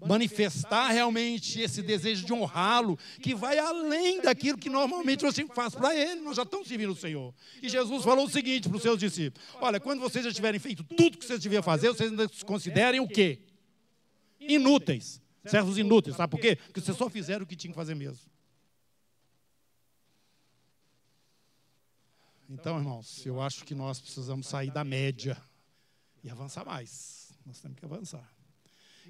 manifestar 0.07 0.89
realmente 0.91 1.61
esse 1.61 1.83
desejo 1.83 2.27
de 2.27 2.33
honrá-lo, 2.33 2.99
que 3.23 3.35
vai 3.35 3.59
além 3.59 4.21
daquilo 4.21 4.59
que 4.59 4.69
normalmente 4.69 5.23
você 5.23 5.47
faz 5.47 5.75
para 5.75 5.95
ele. 5.95 6.21
Nós 6.21 6.37
já 6.37 6.43
estamos 6.43 6.69
servindo 6.69 6.93
o 6.93 6.97
Senhor. 6.97 7.35
E 7.63 7.69
Jesus 7.69 8.05
falou 8.05 8.27
o 8.27 8.31
seguinte 8.31 8.69
para 8.69 8.77
os 8.77 8.83
seus 8.83 8.99
discípulos: 8.99 9.47
Olha, 9.61 9.81
quando 9.81 10.01
vocês 10.01 10.25
já 10.25 10.33
tiverem 10.33 10.61
feito 10.61 10.85
tudo 10.85 11.19
que 11.19 11.25
vocês 11.25 11.41
deviam 11.41 11.63
fazer, 11.63 11.89
vocês 11.89 12.11
ainda 12.11 12.29
se 12.29 12.45
considerem 12.45 13.01
o 13.01 13.09
quê? 13.09 13.41
Inúteis. 14.41 15.23
Servos 15.45 15.77
inúteis. 15.79 16.17
Sabe 16.17 16.31
por 16.31 16.41
quê? 16.41 16.57
Porque 16.57 16.81
vocês 16.81 16.97
só 16.97 17.09
fizeram 17.09 17.45
o 17.45 17.47
que 17.47 17.57
tinham 17.57 17.73
que 17.73 17.77
fazer 17.77 17.95
mesmo. 17.95 18.33
Então, 22.49 22.79
irmãos, 22.79 23.25
eu 23.27 23.41
acho 23.41 23.65
que 23.65 23.75
nós 23.75 23.99
precisamos 24.01 24.47
sair 24.47 24.71
da 24.71 24.85
média 24.85 25.37
e 26.25 26.31
avançar 26.31 26.65
mais. 26.65 27.29
Nós 27.45 27.61
temos 27.61 27.79
que 27.79 27.85
avançar. 27.85 28.27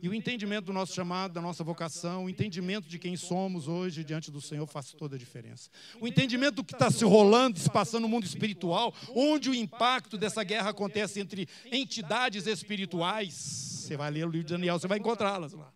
E 0.02 0.08
o 0.08 0.12
entendimento 0.12 0.66
do 0.66 0.72
nosso 0.72 0.92
chamado, 0.92 1.32
da 1.32 1.40
nossa 1.40 1.62
vocação, 1.62 2.24
o 2.24 2.28
entendimento 2.28 2.88
de 2.88 2.98
quem 2.98 3.16
somos 3.16 3.68
hoje 3.68 4.02
diante 4.02 4.28
do 4.28 4.40
Senhor 4.40 4.66
faz 4.66 4.92
toda 4.92 5.14
a 5.14 5.18
diferença. 5.18 5.70
O 6.00 6.08
entendimento 6.08 6.56
do 6.56 6.64
que 6.64 6.74
está 6.74 6.90
se 6.90 7.04
rolando, 7.04 7.60
se 7.60 7.70
passando 7.70 8.02
no 8.02 8.08
mundo 8.08 8.26
espiritual, 8.26 8.92
onde 9.14 9.48
o 9.48 9.54
impacto 9.54 10.18
dessa 10.18 10.42
guerra 10.42 10.70
acontece 10.70 11.20
entre 11.20 11.48
entidades 11.70 12.48
espirituais. 12.48 13.32
Você 13.34 13.96
vai 13.96 14.10
ler 14.10 14.26
o 14.26 14.30
livro 14.30 14.48
de 14.48 14.54
Daniel, 14.54 14.80
você 14.80 14.88
vai 14.88 14.98
encontrá-las 14.98 15.52
lá. 15.52 15.72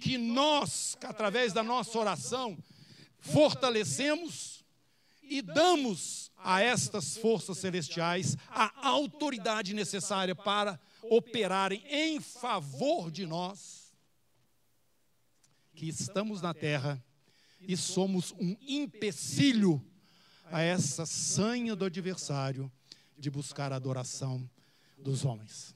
Que 0.00 0.16
nós, 0.16 0.96
através 1.02 1.52
da 1.52 1.62
nossa 1.62 1.96
oração, 1.98 2.56
fortalecemos 3.20 4.64
e 5.22 5.42
damos 5.42 6.31
a 6.44 6.60
estas 6.60 7.16
forças 7.16 7.58
celestiais 7.58 8.36
a 8.48 8.88
autoridade 8.88 9.74
necessária 9.74 10.34
para 10.34 10.78
operarem 11.02 11.82
em 11.88 12.20
favor 12.20 13.10
de 13.10 13.26
nós, 13.26 13.94
que 15.74 15.88
estamos 15.88 16.40
na 16.40 16.52
terra 16.52 17.02
e 17.60 17.76
somos 17.76 18.32
um 18.32 18.56
empecilho 18.60 19.84
a 20.50 20.60
essa 20.60 21.06
sanha 21.06 21.74
do 21.74 21.84
adversário 21.84 22.70
de 23.16 23.30
buscar 23.30 23.72
a 23.72 23.76
adoração 23.76 24.48
dos 24.98 25.24
homens. 25.24 25.74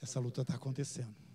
Essa 0.00 0.20
luta 0.20 0.42
está 0.42 0.54
acontecendo. 0.54 1.25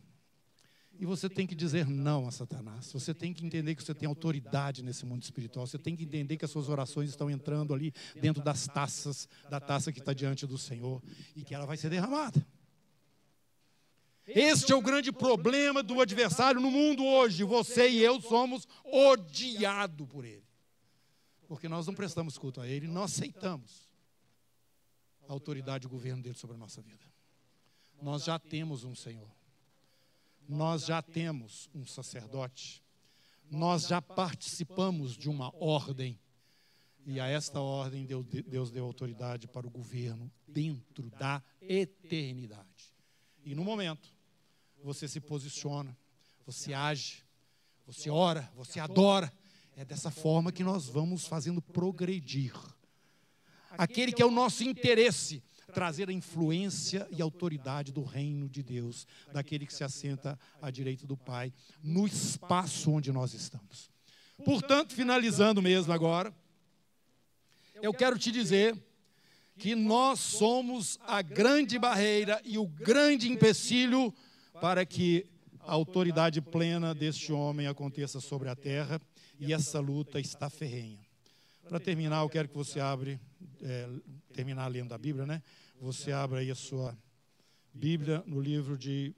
E 1.02 1.06
você 1.06 1.28
tem 1.28 1.48
que 1.48 1.56
dizer 1.56 1.88
não 1.88 2.28
a 2.28 2.32
Satanás. 2.32 2.94
Você 2.94 3.12
tem 3.12 3.34
que 3.34 3.44
entender 3.44 3.74
que 3.74 3.84
você 3.84 3.96
tem 3.96 4.08
autoridade 4.08 4.84
nesse 4.84 5.04
mundo 5.04 5.24
espiritual. 5.24 5.66
Você 5.66 5.80
tem 5.80 5.96
que 5.96 6.04
entender 6.04 6.38
que 6.38 6.46
as 6.46 6.52
suas 6.52 6.70
orações 6.70 7.10
estão 7.10 7.28
entrando 7.28 7.74
ali 7.74 7.92
dentro 8.22 8.44
das 8.44 8.68
taças, 8.68 9.28
da 9.50 9.60
taça 9.60 9.92
que 9.92 9.98
está 9.98 10.14
diante 10.14 10.46
do 10.46 10.60
Senhor 10.60 11.02
e 11.36 11.44
que 11.44 11.56
ela 11.56 11.66
vai 11.66 11.76
ser 11.76 11.90
derramada. 11.90 12.46
Este 14.28 14.74
é 14.74 14.76
o 14.76 14.82
grande 14.82 15.12
problema 15.12 15.82
do 15.82 16.00
adversário 16.00 16.62
no 16.62 16.70
mundo 16.70 17.04
hoje. 17.04 17.44
Você 17.44 17.90
e 17.90 18.04
eu 18.04 18.22
somos 18.22 18.68
odiados 18.86 20.08
por 20.08 20.24
ele. 20.24 20.46
Porque 21.48 21.68
nós 21.68 21.88
não 21.88 21.96
prestamos 21.96 22.38
culto 22.38 22.62
a 22.62 22.68
ele, 22.68 22.88
não 22.88 23.02
aceitamos 23.02 23.90
a 25.28 25.34
autoridade 25.34 25.86
e 25.86 25.88
o 25.88 25.90
governo 25.90 26.22
dele 26.22 26.36
sobre 26.38 26.56
a 26.56 26.60
nossa 26.60 26.80
vida. 26.80 27.04
Nós 28.00 28.24
já 28.24 28.38
temos 28.38 28.84
um 28.84 28.94
Senhor 28.94 29.41
nós 30.48 30.86
já 30.86 31.02
temos 31.02 31.70
um 31.74 31.86
sacerdote, 31.86 32.84
nós 33.50 33.88
já 33.88 34.02
participamos 34.02 35.18
de 35.18 35.30
uma 35.30 35.54
ordem, 35.56 36.20
e 37.06 37.20
a 37.20 37.28
esta 37.28 37.60
ordem 37.60 38.06
Deus 38.06 38.72
deu 38.72 38.86
autoridade 38.86 39.48
para 39.48 39.66
o 39.66 39.70
governo 39.70 40.32
dentro 40.48 41.10
da 41.12 41.42
eternidade. 41.62 42.94
E 43.44 43.56
no 43.56 43.64
momento, 43.64 44.14
você 44.84 45.08
se 45.08 45.20
posiciona, 45.20 45.98
você 46.46 46.74
age, 46.74 47.24
você 47.86 48.10
ora, 48.10 48.52
você 48.56 48.80
adora. 48.80 49.32
É 49.76 49.86
dessa 49.86 50.12
forma 50.12 50.52
que 50.52 50.64
nós 50.64 50.88
vamos 50.88 51.26
fazendo 51.26 51.62
progredir. 51.62 52.54
Aquele 53.72 54.12
que 54.12 54.22
é 54.22 54.26
o 54.26 54.32
nosso 54.32 54.64
interesse, 54.64 55.42
trazer 55.72 56.10
a 56.10 56.14
influência 56.14 57.08
e 57.10 57.22
autoridade 57.22 57.92
do 57.92 58.04
reino 58.04 58.48
de 58.48 58.62
Deus, 58.62 59.08
daquele 59.34 59.66
que 59.66 59.74
se 59.74 59.84
assenta 59.84 60.38
à 60.62 60.70
direita 60.70 61.08
do 61.08 61.18
Pai, 61.18 61.54
no 61.82 62.06
espaço 62.06 62.92
onde 62.92 63.12
nós 63.12 63.34
estamos. 63.34 63.90
Portanto, 64.44 64.94
finalizando 64.94 65.62
mesmo 65.62 65.94
agora, 65.94 66.34
eu 67.82 67.94
quero 67.94 68.18
te 68.18 68.32
dizer 68.32 68.78
que 69.58 69.76
nós 69.76 70.20
somos 70.20 71.00
a 71.02 71.22
grande 71.22 71.78
barreira 71.78 72.42
e 72.44 72.58
o 72.58 72.68
grande 72.68 73.30
empecilho 73.30 74.14
para 74.60 74.86
que 74.86 75.26
a 75.60 75.74
autoridade 75.74 76.42
plena 76.42 76.94
deste 76.94 77.32
homem 77.32 77.68
aconteça 77.68 78.20
sobre 78.20 78.50
a 78.50 78.56
terra 78.56 79.00
e 79.40 79.54
essa 79.54 79.80
luta 79.80 80.20
está 80.20 80.50
ferrenha. 80.50 81.00
Para 81.68 81.80
terminar, 81.80 82.22
eu 82.22 82.30
quero 82.30 82.48
que 82.48 82.56
você 82.56 82.80
abre, 82.80 83.20
é, 83.62 83.90
terminar 84.34 84.68
lendo 84.68 84.94
a 84.94 84.98
Bíblia, 84.98 85.26
né? 85.26 85.42
Você 85.80 86.12
abra 86.12 86.40
aí 86.40 86.52
a 86.52 86.56
sua 86.56 86.98
Bíblia 87.74 88.24
no 88.26 88.40
livro 88.40 88.78
de 88.78 89.16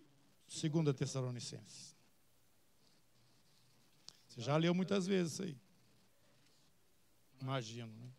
2 0.48 0.96
Tessalonicenses. 0.96 1.96
Você 4.28 4.42
já 4.42 4.58
leu 4.58 4.74
muitas 4.74 5.06
vezes 5.06 5.34
isso 5.34 5.44
aí. 5.44 5.58
Imagino, 7.42 7.92
né? 7.98 8.10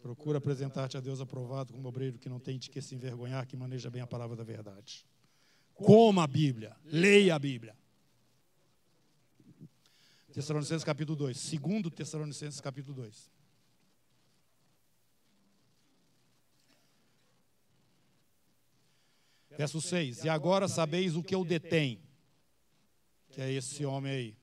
Procura 0.00 0.38
apresentar-te 0.38 0.96
a 0.96 1.00
Deus 1.00 1.20
aprovado 1.20 1.72
como 1.72 1.88
obreiro 1.88 2.18
que 2.18 2.28
não 2.28 2.38
tem 2.38 2.58
de 2.58 2.68
que 2.70 2.80
se 2.82 2.94
envergonhar, 2.94 3.46
que 3.46 3.56
maneja 3.56 3.90
bem 3.90 4.02
a 4.02 4.06
palavra 4.06 4.36
da 4.36 4.44
verdade. 4.44 5.06
Coma 5.72 6.24
a 6.24 6.26
Bíblia, 6.26 6.76
leia 6.84 7.34
a 7.34 7.38
Bíblia. 7.38 7.74
Tessalonicenses 10.34 10.84
capítulo 10.84 11.16
2. 11.16 11.38
Segundo 11.38 11.90
Tessalonicenses 11.90 12.60
capítulo 12.60 12.94
2. 12.96 13.30
Verso 19.56 19.80
6. 19.80 20.24
E 20.24 20.28
agora 20.28 20.66
sabeis 20.66 21.14
o 21.16 21.22
que 21.22 21.34
eu 21.34 21.44
detém, 21.44 22.02
que 23.30 23.40
é 23.40 23.50
esse 23.52 23.86
homem 23.86 24.12
aí, 24.12 24.36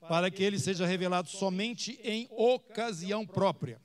para 0.00 0.30
que 0.30 0.42
ele 0.42 0.58
seja 0.58 0.86
revelado 0.86 1.28
somente 1.28 1.98
em 2.04 2.28
ocasião 2.30 3.26
própria 3.26 3.80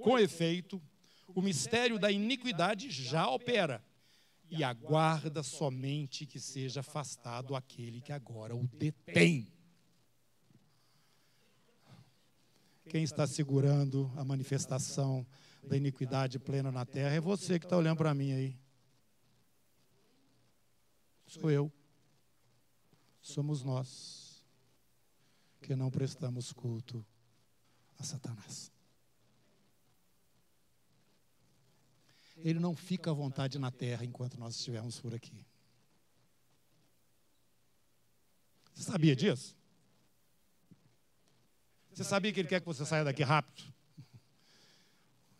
com 0.00 0.18
efeito, 0.18 0.82
o 1.28 1.42
mistério 1.42 1.98
da 1.98 2.10
iniquidade 2.10 2.90
já 2.90 3.28
opera 3.28 3.84
e 4.50 4.64
aguarda 4.64 5.42
somente 5.42 6.26
que 6.26 6.40
seja 6.40 6.80
afastado 6.80 7.54
aquele 7.54 8.00
que 8.00 8.12
agora 8.12 8.54
o 8.54 8.66
detém. 8.66 9.46
Quem 12.88 13.04
está 13.04 13.26
segurando 13.26 14.10
a 14.16 14.24
manifestação 14.24 15.24
da 15.62 15.76
iniquidade 15.76 16.38
plena 16.38 16.72
na 16.72 16.84
terra 16.84 17.14
é 17.14 17.20
você 17.20 17.58
que 17.58 17.66
está 17.66 17.76
olhando 17.76 17.98
para 17.98 18.12
mim 18.12 18.32
aí. 18.32 18.58
Sou 21.26 21.48
eu. 21.48 21.72
Somos 23.22 23.62
nós 23.62 24.44
que 25.62 25.76
não 25.76 25.90
prestamos 25.90 26.52
culto 26.52 27.06
a 27.98 28.02
Satanás. 28.02 28.72
Ele 32.42 32.58
não 32.58 32.74
fica 32.74 33.10
à 33.10 33.14
vontade 33.14 33.58
na 33.58 33.70
terra 33.70 34.04
enquanto 34.04 34.38
nós 34.38 34.56
estivermos 34.56 34.98
por 35.00 35.14
aqui. 35.14 35.44
Você 38.74 38.84
sabia 38.84 39.14
disso? 39.14 39.56
Você 41.92 42.04
sabia 42.04 42.32
que 42.32 42.40
ele 42.40 42.48
quer 42.48 42.60
que 42.60 42.66
você 42.66 42.84
saia 42.86 43.04
daqui 43.04 43.22
rápido? 43.22 43.62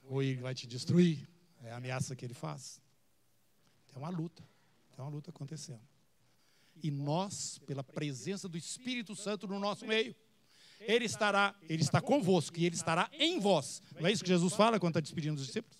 Ou 0.04 0.22
ele 0.22 0.40
vai 0.40 0.54
te 0.54 0.66
destruir? 0.66 1.28
É 1.62 1.70
a 1.70 1.76
ameaça 1.76 2.16
que 2.16 2.24
ele 2.24 2.34
faz. 2.34 2.80
Tem 3.86 3.96
uma 3.96 4.10
luta. 4.10 4.42
Tem 4.94 5.04
uma 5.04 5.10
luta 5.10 5.30
acontecendo. 5.30 5.80
E 6.82 6.90
nós, 6.90 7.58
pela 7.66 7.84
presença 7.84 8.48
do 8.48 8.58
Espírito 8.58 9.14
Santo 9.14 9.46
no 9.46 9.58
nosso 9.58 9.86
meio, 9.86 10.14
ele 10.80 11.04
estará, 11.04 11.54
ele 11.68 11.82
está 11.82 12.00
convosco 12.00 12.58
e 12.58 12.64
ele 12.64 12.74
estará 12.74 13.10
em 13.12 13.38
vós. 13.38 13.82
Não 13.98 14.06
é 14.06 14.12
isso 14.12 14.22
que 14.22 14.28
Jesus 14.28 14.54
fala 14.54 14.80
quando 14.80 14.92
está 14.92 15.00
despedindo 15.00 15.38
os 15.38 15.46
discípulos? 15.46 15.79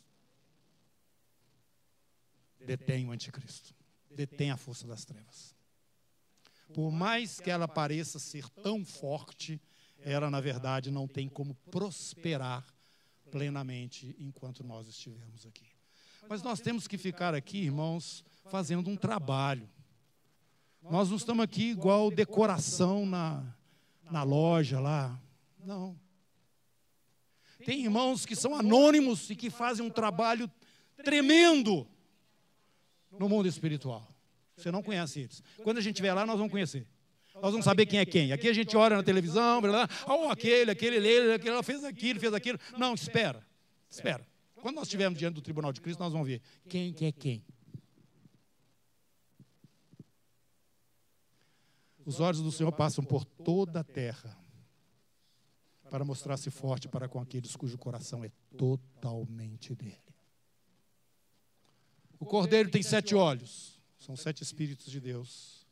Detém 2.77 3.05
o 3.05 3.11
anticristo, 3.11 3.75
detém 4.09 4.53
a 4.53 4.57
força 4.57 4.87
das 4.87 5.05
trevas. 5.05 5.57
Por 6.73 6.93
mais 6.93 7.41
que 7.41 7.51
ela 7.51 7.67
pareça 7.67 8.21
ser 8.21 8.49
tão 8.49 8.85
forte, 8.85 9.61
ela 9.99 10.31
na 10.31 10.41
verdade 10.41 10.89
não 10.89 11.09
tem 11.09 11.29
como 11.29 11.57
prosperar 11.69 12.65
plenamente 13.29 14.15
enquanto 14.21 14.63
nós 14.63 14.87
estivermos 14.87 15.45
aqui. 15.45 15.67
Mas 16.29 16.43
nós 16.43 16.61
temos 16.61 16.87
que 16.87 16.97
ficar 16.97 17.35
aqui, 17.35 17.59
irmãos, 17.59 18.25
fazendo 18.49 18.89
um 18.89 18.97
trabalho. 18.97 19.69
Nós 20.81 21.11
não 21.11 21.17
estamos 21.17 21.43
aqui 21.43 21.71
igual 21.71 22.09
decoração 22.09 23.05
na, 23.05 23.45
na 24.09 24.23
loja 24.23 24.79
lá. 24.79 25.21
Não. 25.59 25.99
Tem 27.65 27.83
irmãos 27.83 28.25
que 28.25 28.37
são 28.37 28.55
anônimos 28.55 29.29
e 29.29 29.35
que 29.35 29.51
fazem 29.51 29.85
um 29.85 29.91
trabalho 29.91 30.49
tremendo 31.03 31.87
no 33.19 33.29
mundo 33.29 33.49
espiritual. 33.49 34.07
Você 34.57 34.71
não 34.71 34.83
conhece 34.83 35.21
eles. 35.21 35.43
Quando 35.63 35.79
a 35.79 35.81
gente 35.81 35.95
estiver 35.95 36.13
lá, 36.13 36.27
nós 36.27 36.37
vamos 36.37 36.51
conhecer. 36.51 36.87
Nós 37.35 37.53
vamos 37.53 37.65
saber 37.65 37.87
quem 37.87 37.99
é 37.99 38.05
quem. 38.05 38.33
Aqui 38.33 38.49
a 38.49 38.53
gente 38.53 38.77
olha 38.77 38.97
na 38.97 39.03
televisão, 39.03 39.61
blá, 39.61 39.87
blá, 39.87 39.89
oh, 40.07 40.29
aquele, 40.29 40.71
aquele, 40.71 40.97
ele, 40.97 41.33
aquele, 41.33 41.51
ela 41.51 41.63
fez 41.63 41.83
aquilo, 41.85 42.21
fez 42.21 42.35
aquilo. 42.35 42.59
Não, 42.77 42.95
espera, 42.95 43.47
espera. 43.89 44.27
Quando 44.57 44.77
nós 44.77 44.85
estivermos 44.85 45.19
diante 45.19 45.35
do 45.35 45.41
tribunal 45.41 45.73
de 45.73 45.81
Cristo, 45.81 46.01
nós 46.01 46.13
vamos 46.13 46.29
ver 46.29 46.43
quem 46.69 46.93
que 46.93 47.07
é 47.07 47.13
quem. 47.13 47.45
Os 52.05 52.21
olhos 52.21 52.43
do 52.43 52.53
Senhor 52.53 52.73
passam 52.73 53.05
por 53.05 53.25
toda 53.25 53.81
a 53.81 53.85
terra 53.85 54.37
para 55.91 56.05
mostrar-se 56.05 56.51
forte 56.51 56.89
para 56.89 57.09
com 57.09 57.21
aqueles 57.21 57.57
cujo 57.57 57.79
coração 57.79 58.25
é 58.25 58.31
totalmente 58.57 59.75
dele. 59.75 60.10
O 62.21 62.27
cordeiro 62.27 62.71
tem 62.71 62.83
sete 62.83 63.15
olhos, 63.15 63.81
são 63.99 64.15
sete 64.15 64.43
espíritos 64.43 64.93
de 64.93 65.01
Deus 65.01 65.67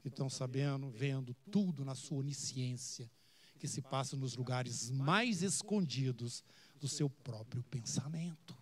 que 0.00 0.06
estão 0.06 0.30
sabendo, 0.30 0.88
vendo 0.88 1.34
tudo 1.50 1.84
na 1.84 1.96
sua 1.96 2.18
onisciência, 2.18 3.10
que 3.58 3.66
se 3.66 3.82
passa 3.82 4.16
nos 4.16 4.36
lugares 4.36 4.88
mais 4.90 5.42
escondidos 5.42 6.44
do 6.80 6.86
seu 6.86 7.10
próprio 7.10 7.64
pensamento. 7.64 8.56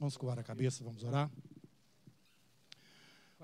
Vamos 0.00 0.16
coar 0.16 0.38
a 0.38 0.42
cabeça, 0.42 0.82
vamos 0.82 1.04
orar? 1.04 1.30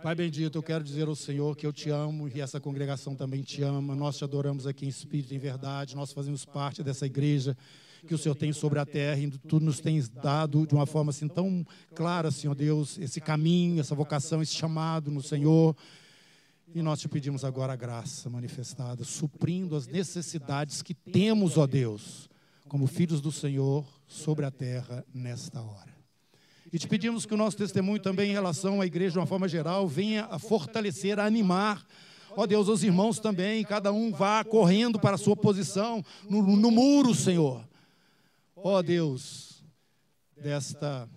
Pai 0.02 0.14
bendito, 0.14 0.58
eu 0.58 0.62
quero 0.62 0.82
dizer 0.82 1.06
ao 1.06 1.14
Senhor 1.14 1.56
que 1.56 1.66
eu 1.66 1.72
te 1.72 1.88
amo 1.88 2.28
e 2.28 2.40
essa 2.40 2.60
congregação 2.60 3.14
também 3.14 3.42
te 3.42 3.62
ama. 3.62 3.94
Nós 3.94 4.18
te 4.18 4.24
adoramos 4.24 4.66
aqui 4.66 4.86
em 4.86 4.88
espírito 4.88 5.32
e 5.32 5.36
em 5.36 5.38
verdade. 5.38 5.94
Nós 5.94 6.12
fazemos 6.12 6.44
parte 6.44 6.82
dessa 6.82 7.06
igreja 7.06 7.56
que 8.06 8.14
o 8.14 8.18
Senhor 8.18 8.34
tem 8.34 8.52
sobre 8.52 8.78
a 8.78 8.86
terra 8.86 9.18
e 9.18 9.30
tu 9.30 9.60
nos 9.60 9.80
tens 9.80 10.08
dado 10.08 10.66
de 10.66 10.74
uma 10.74 10.86
forma 10.86 11.10
assim 11.10 11.28
tão 11.28 11.66
clara, 11.94 12.30
Senhor 12.30 12.54
Deus, 12.54 12.98
esse 12.98 13.20
caminho, 13.20 13.80
essa 13.80 13.94
vocação, 13.94 14.40
esse 14.40 14.54
chamado 14.54 15.10
no 15.10 15.22
Senhor. 15.22 15.76
E 16.74 16.80
nós 16.80 17.00
te 17.00 17.08
pedimos 17.08 17.44
agora 17.44 17.72
a 17.72 17.76
graça 17.76 18.30
manifestada, 18.30 19.04
suprindo 19.04 19.76
as 19.76 19.86
necessidades 19.86 20.82
que 20.82 20.94
temos, 20.94 21.58
ó 21.58 21.66
Deus, 21.66 22.30
como 22.68 22.86
filhos 22.86 23.20
do 23.20 23.32
Senhor 23.32 23.86
sobre 24.06 24.44
a 24.44 24.50
terra 24.50 25.04
nesta 25.12 25.60
hora. 25.60 25.94
E 26.72 26.78
te 26.78 26.88
pedimos 26.88 27.26
que 27.26 27.34
o 27.34 27.36
nosso 27.36 27.56
testemunho 27.56 28.00
também 28.00 28.30
em 28.30 28.34
relação 28.34 28.80
à 28.80 28.86
igreja 28.86 29.12
de 29.12 29.18
uma 29.18 29.26
forma 29.26 29.48
geral 29.48 29.86
venha 29.86 30.26
a 30.30 30.38
fortalecer, 30.38 31.18
a 31.18 31.26
animar 31.26 31.84
Ó 32.38 32.46
Deus, 32.46 32.68
os 32.68 32.84
irmãos 32.84 33.18
também, 33.18 33.64
cada 33.64 33.90
um 33.90 34.12
vá 34.12 34.44
correndo 34.44 35.00
para 35.00 35.14
a 35.14 35.18
sua 35.18 35.34
posição 35.34 36.04
no, 36.28 36.42
no 36.42 36.70
muro, 36.70 37.14
Senhor 37.14 37.66
ó 38.56 38.82
Deus, 38.82 39.62
desta 40.36 41.08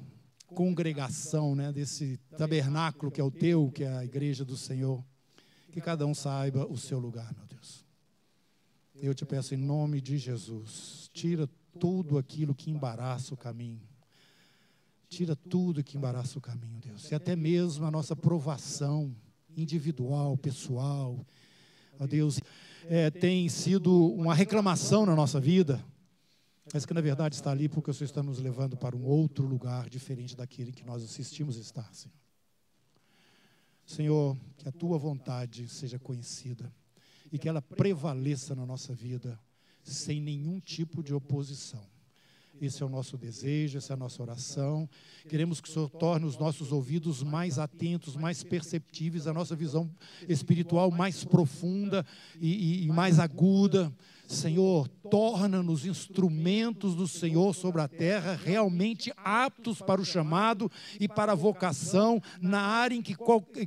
congregação, 0.47 1.55
né, 1.55 1.71
desse 1.71 2.17
tabernáculo 2.37 3.11
que 3.11 3.21
é 3.21 3.23
o 3.23 3.31
teu, 3.31 3.71
que 3.71 3.83
é 3.83 3.97
a 3.97 4.03
igreja 4.03 4.43
do 4.43 4.57
Senhor, 4.57 5.03
que 5.71 5.79
cada 5.79 6.05
um 6.05 6.13
saiba 6.13 6.65
o 6.65 6.77
seu 6.77 6.99
lugar, 6.99 7.33
meu 7.33 7.45
Deus. 7.45 7.85
Eu 8.95 9.13
te 9.13 9.25
peço 9.25 9.53
em 9.53 9.57
nome 9.57 10.01
de 10.01 10.17
Jesus, 10.17 11.09
tira 11.13 11.47
tudo 11.79 12.17
aquilo 12.17 12.53
que 12.53 12.69
embaraça 12.69 13.33
o 13.33 13.37
caminho. 13.37 13.87
Tira 15.07 15.35
tudo 15.35 15.83
que 15.83 15.97
embaraça 15.97 16.37
o 16.37 16.41
caminho, 16.41 16.79
Deus. 16.79 17.09
E 17.09 17.15
até 17.15 17.35
mesmo 17.35 17.85
a 17.85 17.91
nossa 17.91 18.15
provação 18.15 19.15
individual, 19.57 20.37
pessoal. 20.37 21.25
Ó 21.99 22.05
Deus, 22.05 22.39
é, 22.85 23.09
tem 23.09 23.49
sido 23.49 23.91
uma 24.13 24.35
reclamação 24.35 25.05
na 25.05 25.15
nossa 25.15 25.39
vida 25.39 25.83
mas 26.73 26.85
que 26.85 26.93
na 26.93 27.01
verdade 27.01 27.35
está 27.35 27.51
ali 27.51 27.67
porque 27.67 27.89
o 27.89 27.93
Senhor 27.93 28.05
está 28.05 28.21
nos 28.21 28.39
levando 28.39 28.77
para 28.77 28.95
um 28.95 29.03
outro 29.03 29.45
lugar 29.45 29.89
diferente 29.89 30.35
daquele 30.35 30.71
que 30.71 30.85
nós 30.85 31.03
assistimos 31.03 31.57
estar, 31.57 31.93
Senhor. 31.93 32.15
Senhor, 33.85 34.37
que 34.57 34.69
a 34.69 34.71
tua 34.71 34.97
vontade 34.99 35.67
seja 35.67 35.97
conhecida 35.97 36.71
e 37.31 37.39
que 37.39 37.49
ela 37.49 37.61
prevaleça 37.61 38.53
na 38.53 38.65
nossa 38.65 38.93
vida 38.93 39.39
sem 39.83 40.21
nenhum 40.21 40.59
tipo 40.59 41.01
de 41.01 41.13
oposição. 41.13 41.83
Esse 42.61 42.83
é 42.83 42.85
o 42.85 42.89
nosso 42.89 43.17
desejo, 43.17 43.77
essa 43.77 43.93
é 43.93 43.95
a 43.95 43.97
nossa 43.97 44.21
oração. 44.21 44.89
Queremos 45.29 45.61
que 45.61 45.69
o 45.69 45.71
Senhor 45.71 45.89
torne 45.89 46.25
os 46.25 46.37
nossos 46.37 46.71
ouvidos 46.71 47.23
mais 47.23 47.57
atentos, 47.57 48.15
mais 48.15 48.43
perceptíveis, 48.43 49.27
a 49.27 49.33
nossa 49.33 49.55
visão 49.55 49.89
espiritual 50.27 50.91
mais 50.91 51.23
profunda 51.23 52.05
e, 52.39 52.81
e, 52.81 52.85
e 52.85 52.87
mais 52.87 53.19
aguda. 53.19 53.93
Senhor, 54.27 54.87
torna-nos 55.09 55.85
instrumentos 55.85 56.95
do 56.95 57.07
Senhor 57.07 57.55
sobre 57.55 57.81
a 57.81 57.87
terra, 57.87 58.35
realmente 58.35 59.11
aptos 59.17 59.81
para 59.81 59.99
o 59.99 60.05
chamado 60.05 60.69
e 60.99 61.07
para 61.07 61.31
a 61.31 61.35
vocação 61.35 62.21
na 62.39 62.61
área 62.61 62.93
em 62.93 63.01
que, 63.01 63.15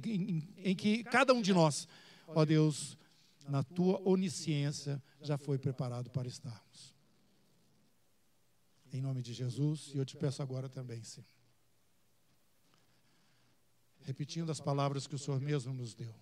em, 0.05 0.49
em 0.59 0.77
que 0.77 1.03
cada 1.05 1.33
um 1.33 1.43
de 1.43 1.53
nós, 1.53 1.89
ó 2.29 2.45
Deus, 2.45 2.97
na 3.49 3.65
tua 3.65 4.01
onisciência, 4.05 5.03
já 5.21 5.37
foi 5.37 5.59
preparado 5.59 6.11
para 6.11 6.29
estarmos. 6.29 6.92
Em 8.93 9.01
nome 9.01 9.23
de 9.23 9.33
Jesus, 9.33 9.91
e 9.95 9.99
eu 9.99 10.05
te 10.05 10.17
peço 10.17 10.43
agora 10.43 10.69
também, 10.69 11.03
Senhor. 11.03 11.27
Repetindo 14.03 14.51
as 14.53 14.61
palavras 14.61 15.07
que 15.07 15.15
o 15.15 15.19
Senhor 15.19 15.41
mesmo 15.41 15.73
nos 15.73 15.95
deu. 15.95 16.15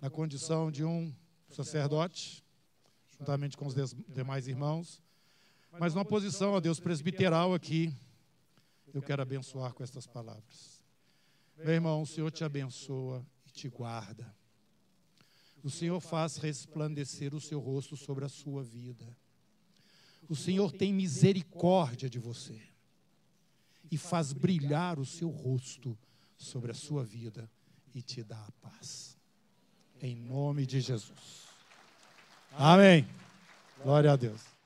Na 0.00 0.08
condição 0.08 0.70
de 0.70 0.84
um 0.84 1.12
sacerdote, 1.48 2.44
juntamente 3.18 3.56
com 3.56 3.66
os 3.66 3.74
demais 4.08 4.46
irmãos. 4.46 5.02
Mas 5.80 5.94
numa 5.94 6.04
posição, 6.04 6.52
ó 6.52 6.60
Deus, 6.60 6.78
presbiteral 6.78 7.54
aqui, 7.54 7.92
eu 8.94 9.02
quero 9.02 9.20
abençoar 9.20 9.74
com 9.74 9.82
estas 9.82 10.06
palavras. 10.06 10.84
Meu 11.56 11.74
irmão, 11.74 12.02
o 12.02 12.06
Senhor 12.06 12.30
te 12.30 12.44
abençoa 12.44 13.26
e 13.46 13.50
te 13.50 13.68
guarda. 13.68 14.32
O 15.62 15.70
Senhor 15.70 16.00
faz 16.00 16.36
resplandecer 16.36 17.34
o 17.34 17.40
seu 17.40 17.58
rosto 17.58 17.96
sobre 17.96 18.24
a 18.24 18.28
sua 18.28 18.62
vida. 18.62 19.16
O 20.30 20.36
Senhor 20.36 20.70
tem 20.70 20.94
misericórdia 20.94 22.08
de 22.08 22.20
você 22.20 22.62
e 23.90 23.98
faz 23.98 24.32
brilhar 24.32 25.00
o 25.00 25.04
seu 25.04 25.28
rosto 25.28 25.98
sobre 26.38 26.70
a 26.70 26.74
sua 26.74 27.02
vida 27.02 27.50
e 27.92 28.00
te 28.00 28.22
dá 28.22 28.38
a 28.38 28.52
paz. 28.62 29.18
Em 30.00 30.14
nome 30.14 30.64
de 30.66 30.80
Jesus. 30.80 31.48
Amém. 32.52 33.04
Glória 33.82 34.12
a 34.12 34.16
Deus. 34.16 34.59